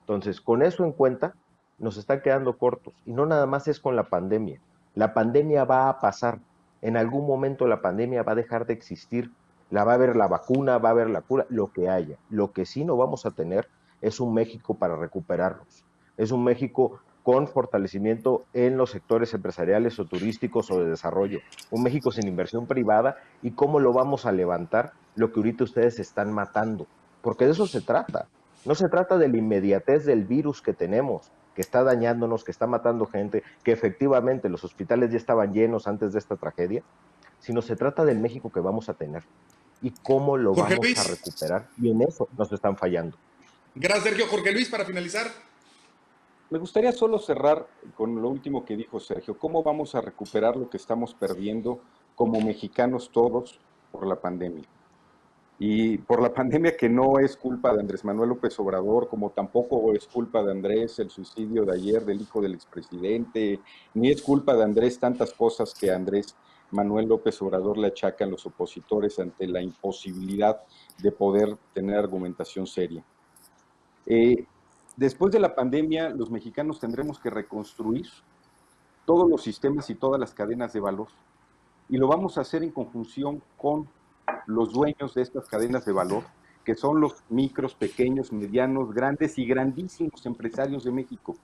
[0.00, 1.34] Entonces, con eso en cuenta,
[1.78, 2.94] nos están quedando cortos.
[3.06, 4.60] Y no nada más es con la pandemia.
[4.94, 6.40] La pandemia va a pasar.
[6.82, 9.30] En algún momento la pandemia va a dejar de existir.
[9.70, 12.16] La va a haber la vacuna, va a haber la cura, lo que haya.
[12.28, 13.68] Lo que sí no vamos a tener
[14.00, 15.84] es un México para recuperarnos.
[16.16, 21.40] Es un México con fortalecimiento en los sectores empresariales o turísticos o de desarrollo.
[21.70, 25.98] Un México sin inversión privada y cómo lo vamos a levantar lo que ahorita ustedes
[25.98, 26.86] están matando.
[27.22, 28.28] Porque de eso se trata.
[28.66, 32.66] No se trata de la inmediatez del virus que tenemos, que está dañándonos, que está
[32.66, 36.82] matando gente, que efectivamente los hospitales ya estaban llenos antes de esta tragedia,
[37.38, 39.22] sino se trata del México que vamos a tener
[39.80, 40.98] y cómo lo Jorge vamos Luis.
[40.98, 41.68] a recuperar.
[41.80, 43.16] Y en eso nos están fallando.
[43.74, 44.26] Gracias, Sergio.
[44.26, 45.26] Jorge Luis, para finalizar.
[46.50, 47.66] Me gustaría solo cerrar
[47.96, 49.38] con lo último que dijo Sergio.
[49.38, 51.80] ¿Cómo vamos a recuperar lo que estamos perdiendo
[52.14, 53.58] como mexicanos todos
[53.90, 54.64] por la pandemia?
[55.58, 59.92] Y por la pandemia que no es culpa de Andrés Manuel López Obrador, como tampoco
[59.94, 63.60] es culpa de Andrés el suicidio de ayer del hijo del expresidente,
[63.94, 66.36] ni es culpa de Andrés tantas cosas que Andrés
[66.72, 70.60] Manuel López Obrador le achacan los opositores ante la imposibilidad
[70.98, 73.04] de poder tener argumentación seria.
[74.06, 74.44] Eh,
[74.96, 78.06] después de la pandemia, los mexicanos tendremos que reconstruir
[79.04, 81.08] todos los sistemas y todas las cadenas de valor.
[81.88, 83.88] Y lo vamos a hacer en conjunción con
[84.46, 86.24] los dueños de estas cadenas de valor,
[86.64, 91.36] que son los micros, pequeños, medianos, grandes y grandísimos empresarios de México.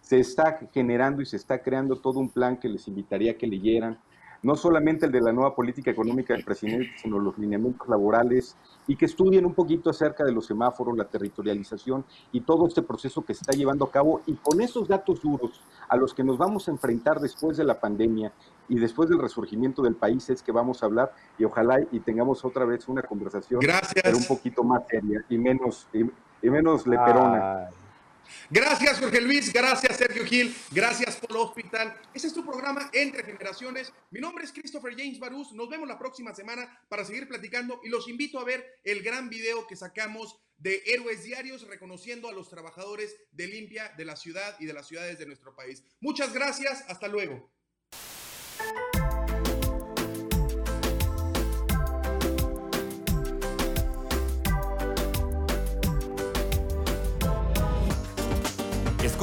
[0.00, 3.46] Se está generando y se está creando todo un plan que les invitaría a que
[3.46, 3.98] leyeran,
[4.42, 8.96] no solamente el de la nueva política económica del presidente, sino los lineamientos laborales y
[8.96, 13.34] que estudien un poquito acerca de los semáforos, la territorialización y todo este proceso que
[13.34, 16.68] se está llevando a cabo y con esos datos duros a los que nos vamos
[16.68, 18.32] a enfrentar después de la pandemia
[18.68, 22.44] y después del resurgimiento del país es que vamos a hablar y ojalá y tengamos
[22.44, 24.02] otra vez una conversación Gracias.
[24.02, 26.00] pero un poquito más seria y menos y,
[26.42, 27.66] y menos leperona.
[27.66, 27.74] Ay.
[28.50, 29.52] Gracias, Jorge Luis.
[29.52, 30.54] Gracias, Sergio Gil.
[30.70, 32.00] Gracias, Polo Hospital.
[32.14, 33.92] Ese es tu programa Entre Generaciones.
[34.10, 35.52] Mi nombre es Christopher James Barús.
[35.52, 39.28] Nos vemos la próxima semana para seguir platicando y los invito a ver el gran
[39.28, 44.56] video que sacamos de Héroes Diarios reconociendo a los trabajadores de limpia de la ciudad
[44.60, 45.82] y de las ciudades de nuestro país.
[46.00, 46.84] Muchas gracias.
[46.88, 47.50] Hasta luego.